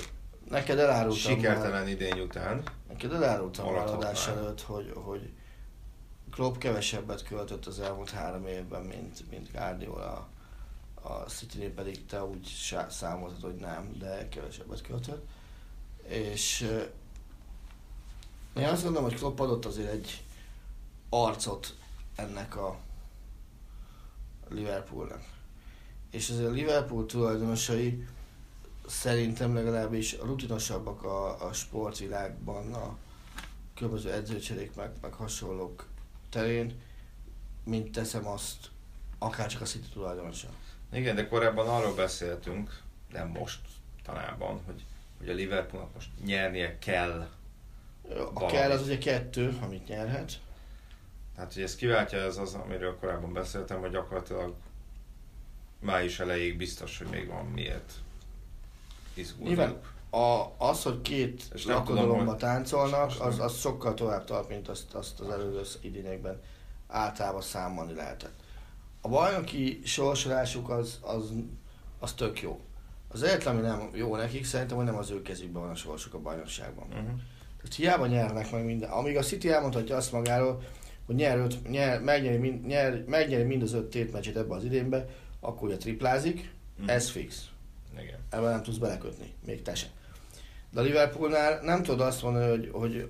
[0.49, 2.63] Neked elárultam sikertelen már, idény után.
[2.87, 4.09] neked elárultam már Maradhatnál.
[4.09, 5.29] adás előtt, hogy, hogy
[6.31, 10.27] Klopp kevesebbet költött az elmúlt három évben, mint, mint Guardiola.
[11.01, 12.47] A city pedig te úgy
[12.89, 15.25] számoltad, hogy nem, de kevesebbet költött.
[16.07, 16.87] És eh,
[18.63, 20.23] én azt gondolom, hogy Klopp adott azért egy
[21.09, 21.75] arcot
[22.15, 22.79] ennek a
[24.53, 25.23] Liverpoolnak.
[26.11, 28.07] És azért a Liverpool tulajdonosai
[28.87, 32.97] szerintem legalábbis rutinosabbak a, a sportvilágban, a
[33.75, 35.87] különböző edzőcserék meg, meg hasonlók
[36.29, 36.81] terén,
[37.63, 38.69] mint teszem azt
[39.17, 40.47] akár csak a City tulajdonosa.
[40.91, 42.81] Igen, de korábban arról beszéltünk,
[43.11, 43.59] nem most
[44.03, 44.83] talában, hogy,
[45.17, 47.29] hogy a Liverpoolnak most nyernie kell.
[48.09, 48.55] A Valamit.
[48.55, 50.39] kell az ugye kettő, amit nyerhet.
[51.35, 54.53] Tehát, hogy ez kiváltja ez az, amiről korábban beszéltem, hogy gyakorlatilag
[55.79, 57.93] május elejéig biztos, hogy még van miért
[59.15, 59.93] Nyilván izgulniuk.
[60.09, 65.29] a, az, hogy két lakodalomba táncolnak, az, az sokkal tovább tart, mint azt, azt az
[65.29, 66.41] előző idényekben
[66.87, 68.33] általában számolni lehetett.
[69.01, 71.31] A bajnoki sorsolásuk az, az,
[71.99, 72.59] az tök jó.
[73.07, 76.13] Az egyetlen, ami nem jó nekik, szerintem, hogy nem az ő kezükben van a sorsuk
[76.13, 76.87] a bajnokságban.
[76.87, 77.05] Uh-huh.
[77.57, 78.89] Tehát hiába nyernek meg minden.
[78.89, 80.63] Amíg a City elmondhatja azt magáról,
[81.05, 85.07] hogy nyer öt, nyer, megnyeri, mind, nyer, megnyeri mind az öt tétmeccset ebbe az idénbe,
[85.39, 86.89] akkor ugye triplázik, Mhm.
[86.89, 87.49] ez fix.
[87.99, 88.19] Igen.
[88.29, 89.89] Ebben nem tudsz belekötni, még te sem.
[90.71, 93.09] De a Liverpoolnál nem tudod azt mondani, hogy, hogy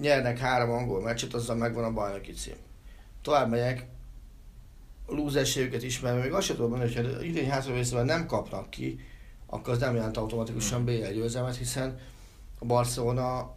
[0.00, 2.54] nyernek három angol meccset, azzal megvan a bajnoki cím.
[3.22, 3.86] Tovább megyek,
[5.06, 9.00] a lúzerségüket ismerve, még azt sem tudom mondani, hogy ha idén hátravészben nem kapnak ki,
[9.46, 11.98] akkor az nem jelent automatikusan BL győzelmet, hiszen
[12.58, 13.54] a Barcelona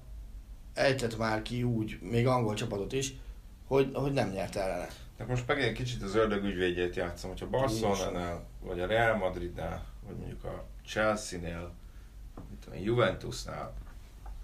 [0.74, 3.14] ejtett már ki úgy, még angol csapatot is,
[3.68, 4.88] hogy, hogy nem nyert ellene.
[5.18, 9.86] De most meg egy kicsit az ördög ügyvédjét játszom, hogyha Barcelonánál, vagy a Real Madridnál,
[10.08, 11.72] vagy mondjuk a Chelsea-nél,
[12.50, 13.74] mit tudom, Juventusnál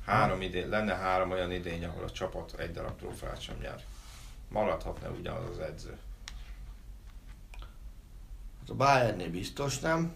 [0.09, 3.83] három idén, lenne három olyan idény, ahol a csapat egy darab trófeát sem nyer.
[4.47, 5.97] Maradhatna ugyanaz az edző.
[8.59, 10.13] Hát a Bayernnél biztos nem,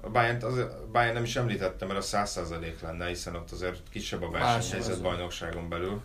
[0.00, 3.88] A Bayern, az, a Bayern nem is említettem, mert a 100% lenne, hiszen ott azért
[3.88, 6.02] kisebb a versenyhelyzet bajnokságon belül.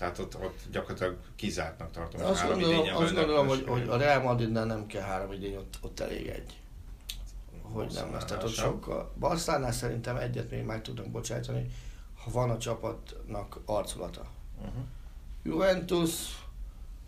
[0.00, 2.24] Tehát ott, ott gyakorlatilag kizártnak tartom.
[2.24, 5.78] Azt három gondolom, azt gondolom hogy, hogy a Real Madridnál nem kell három idény, ott,
[5.80, 6.58] ott elég egy.
[7.62, 8.24] Hogy nem lesz.
[8.24, 9.12] Tehát ott sokkal.
[9.18, 11.70] Barcelánál szerintem egyet még meg tudnak bocsájtani,
[12.24, 14.26] ha van a csapatnak arculata.
[14.58, 14.82] Uh-huh.
[15.42, 16.10] Juventus,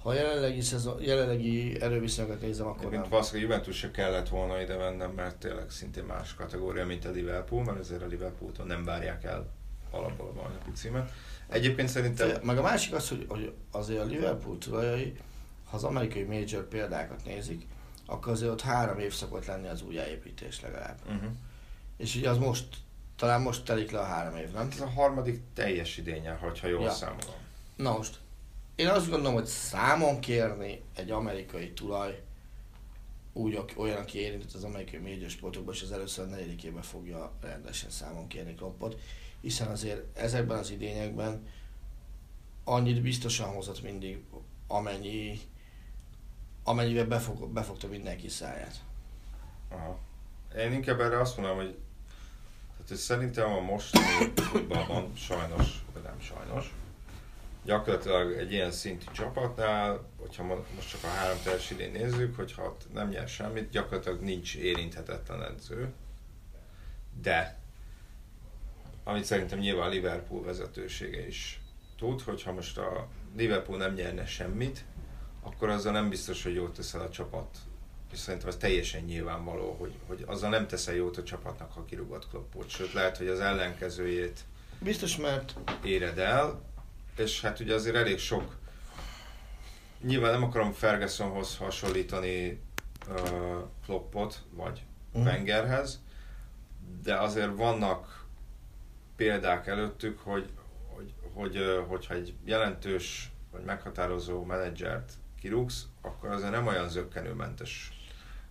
[0.02, 3.10] ha jelenlegi, szezon, jelenlegi erőviszonyokat nézem, akkor Egyébként nem.
[3.10, 7.64] valószínűleg Juventus se kellett volna ide vennem, mert tényleg szintén más kategória, mint a Liverpool,
[7.64, 9.50] mert azért a Liverpooltól nem várják el
[9.90, 11.12] alapból a bajnoki címet.
[11.52, 15.16] Egyébként szerintem Meg a másik az, hogy, hogy azért a Liverpool tulajai,
[15.64, 17.66] ha az amerikai major példákat nézik,
[18.06, 20.98] akkor azért ott három év szokott lenni az újjáépítés legalább.
[21.06, 21.30] uh-huh.
[21.96, 22.66] És ugye az most,
[23.16, 24.68] talán most telik le a három év, nem?
[24.72, 26.90] ez a harmadik teljes idénye, hogyha jól Ja.
[26.90, 27.34] számolom.
[27.76, 28.18] Na most,
[28.74, 32.22] én azt gondolom, hogy számon kérni egy amerikai tulaj,
[33.32, 37.90] úgy olyan, aki érintett az amerikai média sportokban, és az először a negyedikében fogja rendesen
[37.90, 39.00] számon kérni Kloppot,
[39.42, 41.46] hiszen azért ezekben az idényekben
[42.64, 44.24] annyit biztosan hozott mindig,
[44.66, 45.40] amennyi,
[46.64, 48.80] amennyivel befog, befogta mindenki száját.
[49.68, 49.98] Aha.
[50.56, 51.78] Én inkább erre azt mondom, hogy,
[52.72, 56.74] tehát, hogy szerintem a mostani futballban sajnos, vagy nem sajnos,
[57.64, 62.76] gyakorlatilag egy ilyen szintű csapatnál, hogyha mo- most csak a három teljes idén nézzük, hogyha
[62.92, 65.92] nem nyer semmit, gyakorlatilag nincs érinthetetlen edző.
[67.22, 67.61] De,
[69.04, 71.60] amit szerintem nyilván a Liverpool vezetősége is
[71.98, 74.84] tud, hogyha most a Liverpool nem nyerne semmit,
[75.42, 77.58] akkor azzal nem biztos, hogy jót teszel a csapat
[78.12, 82.28] és szerintem ez teljesen nyilvánvaló, hogy, hogy azzal nem teszel jót a csapatnak, ha kirúgott
[82.28, 84.40] Kloppot, sőt lehet, hogy az ellenkezőjét
[84.78, 86.62] Biztos, mert éred el,
[87.16, 88.56] és hát ugye azért elég sok,
[90.00, 92.60] nyilván nem akarom Fergusonhoz hasonlítani
[93.08, 93.18] uh,
[93.84, 94.82] Kloppot, vagy
[95.12, 95.26] Mhm.
[95.26, 96.00] Wengerhez,
[97.02, 98.21] de azért vannak
[99.16, 100.50] példák előttük, hogy,
[100.94, 101.58] hogy, hogy
[101.88, 107.92] hogyha egy jelentős vagy meghatározó menedzsert kirúgsz, akkor azért nem olyan zöggenőmentes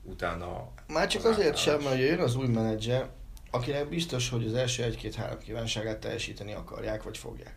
[0.04, 3.10] utána Már csak az azért sem, mert jön az új menedzser,
[3.52, 7.56] akinek biztos, hogy az első egy-két-három kívánságát teljesíteni akarják, vagy fogják.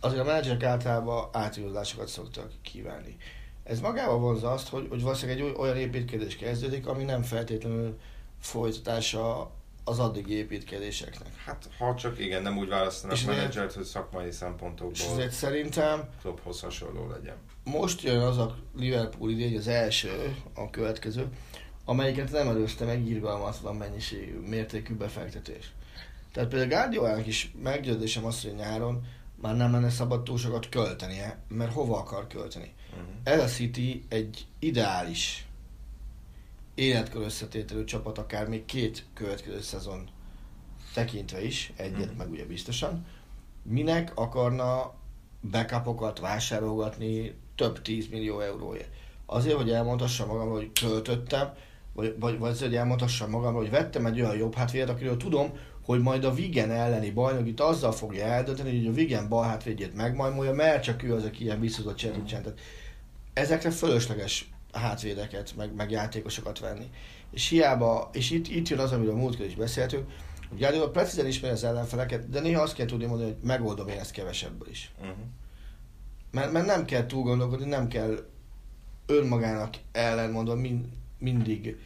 [0.00, 3.16] Azért a menedzserek általában átigazolásokat szoktak kívánni.
[3.64, 7.98] Ez magával vonza azt, hogy, hogy valószínűleg egy oly- olyan építkezés kezdődik, ami nem feltétlenül
[8.40, 9.50] folytatása
[9.88, 11.36] az addigi építkezéseknek.
[11.44, 16.08] Hát, ha csak igen, nem úgy választanak És menedzsert, hogy szakmai És szempontokból ezért szerintem
[16.20, 17.36] Klopphoz hasonló legyen.
[17.64, 21.28] most jön az a Liverpool idény, az első, a következő,
[21.84, 25.72] amelyiket nem előzte meg irgalmatlan mennyiségű, mértékű befektetés.
[26.32, 29.06] Tehát például Guardiolának is meggyőződésem az, hogy nyáron
[29.42, 32.74] már nem lenne szabad túl sokat költenie, mert hova akar költeni.
[32.90, 33.06] Uh-huh.
[33.24, 35.45] Ez a City egy ideális
[36.76, 40.08] életkor összetételő csapat, akár még két következő szezon
[40.94, 42.16] tekintve is, egyet uh-huh.
[42.16, 43.06] meg ugye biztosan.
[43.62, 44.94] Minek akarna
[45.50, 48.88] backupokat vásárolgatni több 10 millió euróért?
[49.26, 51.52] Azért, hogy elmondhassam magam, hogy költöttem,
[51.92, 55.52] vagy, vagy, vagy azért, hogy elmondhassam magam, hogy vettem egy olyan jobb hátvédet, akiről tudom,
[55.82, 60.52] hogy majd a Vigen elleni bajnokit azzal fogja eldönteni, hogy a Vigen bal hátvédjét megmajmolja,
[60.52, 62.60] mert csak ő az, aki ilyen visszhozott csericsentet.
[63.32, 64.48] ezekre fölösleges
[64.78, 66.90] hátvédeket, meg, meg játékosokat venni.
[67.30, 70.10] És hiába, és itt, itt jön az, amiről a múltkor is beszéltünk,
[70.48, 73.98] hogy Guardiola precízen ismeri az ellenfeleket, de néha azt kell tudni mondani, hogy megoldom én
[73.98, 74.92] ezt kevesebből is.
[74.98, 75.16] Uh-huh.
[76.30, 78.26] Mert, mert nem kell túl gondolkodni, nem kell
[79.06, 80.84] önmagának ellenmondva mind,
[81.18, 81.76] mindig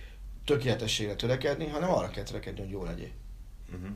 [0.45, 3.11] tökéletességre törekedni, hanem arra kell törekedni, hogy jó legyél.
[3.73, 3.91] Uh-huh.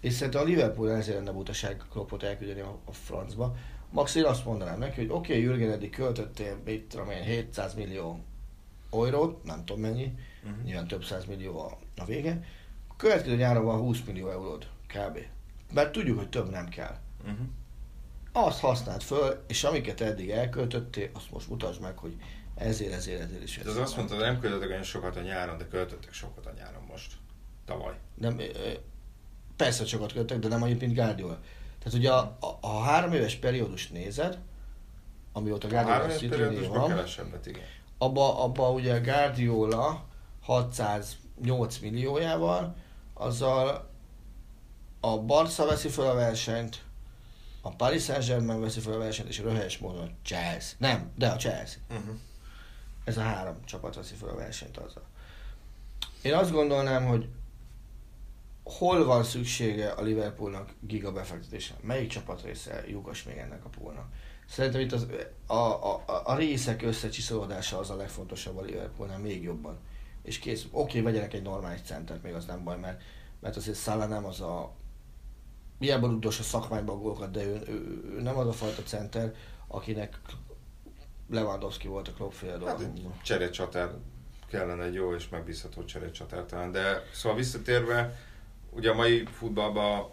[0.00, 3.56] És szerintem a Liverpool ezért lenne butaság Kloppot elküldeni a, a francba.
[3.90, 7.74] Max én azt mondanám neki, hogy oké, okay, Jürgen eddig költöttél, mit tudom én, 700
[7.74, 8.24] millió
[8.92, 10.12] eurót, nem tudom mennyi,
[10.44, 10.62] uh-huh.
[10.64, 12.44] nyilván több száz millió a, a vége.
[12.88, 15.18] A következő nyáron van 20 millió eurót kb.
[15.72, 16.98] Mert tudjuk, hogy több nem kell.
[17.22, 17.46] Uh-huh.
[18.32, 22.16] Azt használd föl, és amiket eddig elköltöttél, azt most mutasd meg, hogy
[22.54, 23.58] ezért, ezért, ezért is.
[23.58, 26.52] De az azt mondta, hogy nem költöttek olyan sokat a nyáron, de költöttek sokat a
[26.56, 27.12] nyáron most.
[27.64, 27.94] Tavaly.
[28.14, 28.40] Nem,
[29.56, 31.40] persze sokat költöttek, de nem annyit, mint Guardiola.
[31.82, 34.38] Tehát ugye a, a, a három éves periódus nézed,
[35.32, 37.62] amióta Guardiola a van, kevesebbet, igen.
[37.98, 40.04] Abba, abba ugye Guardiola
[40.44, 42.74] 608 milliójával,
[43.14, 43.88] azzal
[45.00, 46.84] a Barca veszi fel a versenyt,
[47.60, 50.74] a Paris Saint-Germain veszi fel a versenyt, és röhelyes módon a Chelsea.
[50.78, 51.78] Nem, de a Chelsea.
[51.90, 52.14] Uh-huh.
[53.04, 55.02] Ez a három csapat veszi fel a versenyt azzal.
[56.22, 57.28] Én azt gondolnám, hogy
[58.70, 61.74] hol van szüksége a Liverpoolnak giga befektetésre?
[61.80, 64.08] Melyik csapat része lyukas még ennek a poolnak?
[64.48, 65.06] Szerintem itt az,
[65.46, 69.78] a, a, a részek összecsiszolódása az a legfontosabb a Liverpoolnál, még jobban.
[70.22, 73.02] És kész, oké, okay, vegyenek egy normális centert, még az nem baj, mert,
[73.40, 74.74] mert azért Salah nem az a
[75.78, 79.34] hiába rúdos a szakmányban gólokat, de ő, ő, ő, nem az a fajta center,
[79.66, 80.20] akinek
[81.28, 82.78] Lewandowski volt a klubfél hát,
[84.50, 88.18] kellene egy jó és megbízható cserécsatár talán, de szóval visszatérve,
[88.70, 90.10] ugye a mai futballban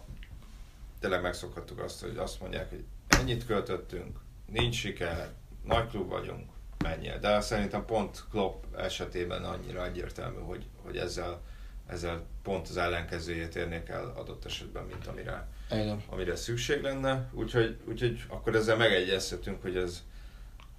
[1.00, 5.32] tényleg megszokhattuk azt, hogy azt mondják, hogy ennyit költöttünk, nincs siker,
[5.64, 7.10] nagy klub vagyunk, mennyi.
[7.20, 11.42] De szerintem pont Klopp esetében annyira egyértelmű, hogy, hogy ezzel,
[11.86, 16.02] ezzel pont az ellenkezőjét érnék el adott esetben, mint amire, Igen.
[16.08, 17.28] amire szükség lenne.
[17.32, 20.02] Úgyhogy, úgyhogy akkor ezzel megegyezhetünk, hogy ez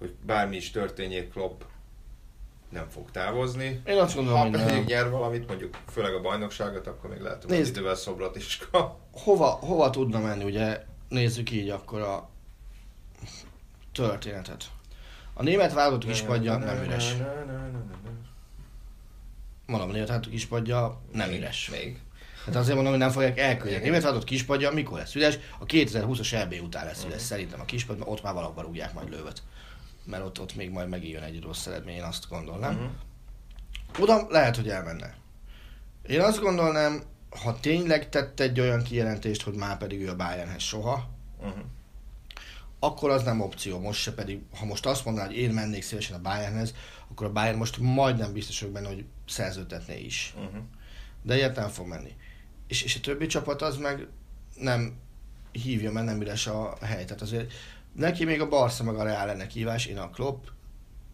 [0.00, 1.62] hogy bármi is történjék, Klopp
[2.70, 3.82] nem fog távozni.
[3.86, 7.50] Én azt gondolom, ha pedig nyer valamit, mondjuk főleg a bajnokságot, akkor még lehet, hogy
[7.50, 8.98] Nézd, idővel szobrat is kap.
[9.12, 12.28] Hova, hova tudna menni, ugye nézzük így akkor a
[13.92, 14.64] történetet.
[15.34, 17.14] A német válogatott kispadja nem üres.
[19.66, 21.70] Mondom, a német válogatott kispadja nem üres.
[21.70, 21.98] Még.
[22.44, 23.82] Hát azért mondom, hogy nem fogják elküldeni.
[23.82, 25.38] A német válogatott kispadja mikor lesz üres?
[25.58, 27.20] A 2020-as EB után lesz üres, uh-huh.
[27.20, 29.42] szerintem a kispad, mert ott már valahol rúgják majd lővet
[30.10, 32.74] mert ott, ott még majd megijön egy rossz eredmény, én azt gondolnám.
[32.74, 32.90] Uh-huh.
[33.98, 35.14] Oda lehet, hogy elmenne.
[36.06, 37.02] Én azt gondolnám,
[37.42, 41.08] ha tényleg tett egy olyan kijelentést, hogy már pedig ő a Bayernhez soha,
[41.38, 41.62] uh-huh.
[42.78, 43.80] akkor az nem opció.
[43.80, 46.74] Most se pedig, ha most azt mondaná, hogy én mennék szívesen a Bayernhez,
[47.10, 50.34] akkor a Bayern most majdnem biztos vagyok benne, hogy szerződtetné is.
[50.36, 50.62] Uh-huh.
[51.22, 52.16] De ilyet nem fog menni.
[52.66, 54.06] És, és a többi csapat az meg
[54.56, 54.98] nem
[55.52, 57.04] hívja, mert nem üres a hely.
[57.04, 57.52] Tehát azért
[57.92, 60.44] Neki még a Barca meg a Real lenne kívás, én a Klopp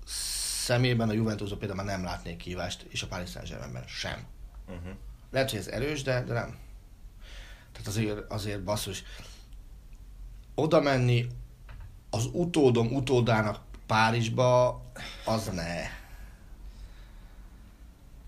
[0.05, 4.27] szemében a Juventusban például már nem látnék kívást, és a Paris saint sem.
[4.69, 4.95] Uh-huh.
[5.31, 6.59] Lehet, hogy ez erős, de, de nem.
[7.73, 9.03] Tehát azért, azért basszus.
[10.55, 11.27] Oda menni
[12.11, 14.83] az utódom utódának Párizsba,
[15.25, 15.83] az ne.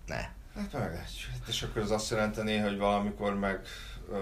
[0.07, 0.29] Ne.
[0.55, 1.07] Hát meg,
[1.47, 3.61] és akkor az azt jelenteni, hogy valamikor meg
[4.09, 4.17] uh,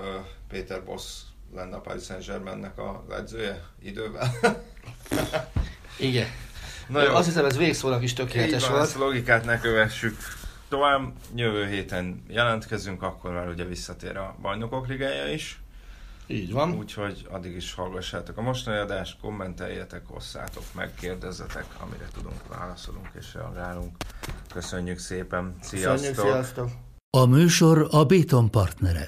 [0.49, 4.33] Péter Bosz lenne a Paris Saint-Germainnek a edzője idővel.
[5.99, 6.27] Igen.
[6.89, 7.15] Na jó.
[7.15, 8.83] Azt hiszem ez végszónak is tökéletes van, volt.
[8.83, 10.17] Ezt a logikát ne kövessük
[10.69, 11.13] tovább.
[11.35, 15.61] Jövő héten jelentkezünk, akkor már ugye visszatér a bajnokok ligája is.
[16.27, 16.75] Így van.
[16.75, 23.35] Úgyhogy addig is hallgassátok a mostani adást, kommenteljetek, hosszátok meg, kérdezzetek, amire tudunk, válaszolunk és
[23.35, 23.97] reagálunk.
[24.53, 25.93] Köszönjük szépen, sziasztok!
[25.93, 26.69] Köszönjük, sziasztok!
[27.11, 29.07] A műsor a Béton partnere.